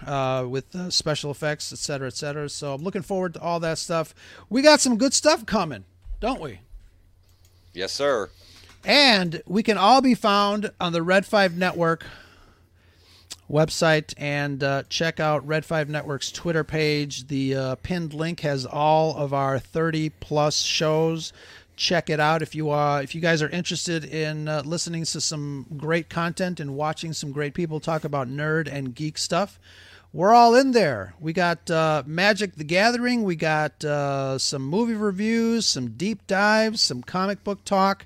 [0.47, 2.51] with special effects, et cetera, et cetera.
[2.51, 4.15] So I'm looking forward to all that stuff.
[4.51, 5.87] We got some good stuff coming,
[6.21, 6.61] don't we?
[7.73, 8.31] Yes, sir.
[8.85, 12.05] And we can all be found on the Red 5 Network
[13.51, 17.29] website and uh, check out Red 5 Network's Twitter page.
[17.29, 21.33] The uh, pinned link has all of our 30 plus shows.
[21.77, 25.21] Check it out if you are if you guys are interested in uh, listening to
[25.21, 29.59] some great content and watching some great people talk about nerd and geek stuff
[30.13, 31.15] we're all in there.
[31.21, 36.83] We got uh, Magic the Gathering, we got uh, some movie reviews, some deep dives,
[36.83, 38.05] some comic book talk,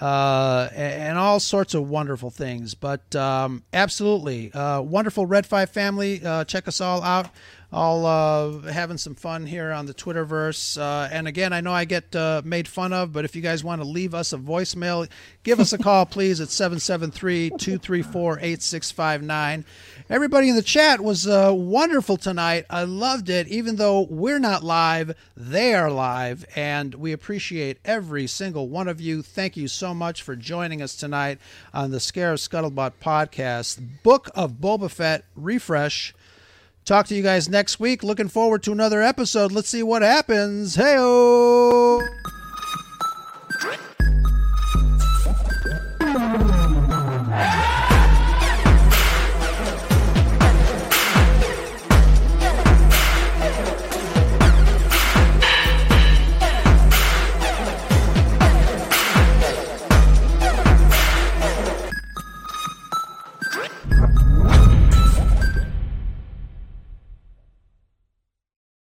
[0.00, 2.74] uh, and all sorts of wonderful things.
[2.74, 6.24] But um, absolutely, uh, wonderful Red 5 family.
[6.24, 7.30] Uh, check us all out
[7.72, 10.80] all uh, having some fun here on the Twitterverse.
[11.10, 12.14] And again, I know I get
[12.44, 15.08] made fun of, but if you guys want to leave us a voicemail,
[15.42, 19.64] give us a call, please, at 773 234 8659.
[20.10, 22.66] Everybody in the chat was uh, wonderful tonight.
[22.68, 23.48] I loved it.
[23.48, 29.00] Even though we're not live, they are live, and we appreciate every single one of
[29.00, 29.22] you.
[29.22, 31.38] Thank you so much for joining us tonight
[31.72, 34.02] on the Scarif Scuttlebutt podcast.
[34.02, 36.14] Book of Boba Fett refresh
[36.84, 38.02] Talk to you guys next week.
[38.02, 39.52] Looking forward to another episode.
[39.52, 40.74] Let's see what happens.
[40.74, 40.98] Hey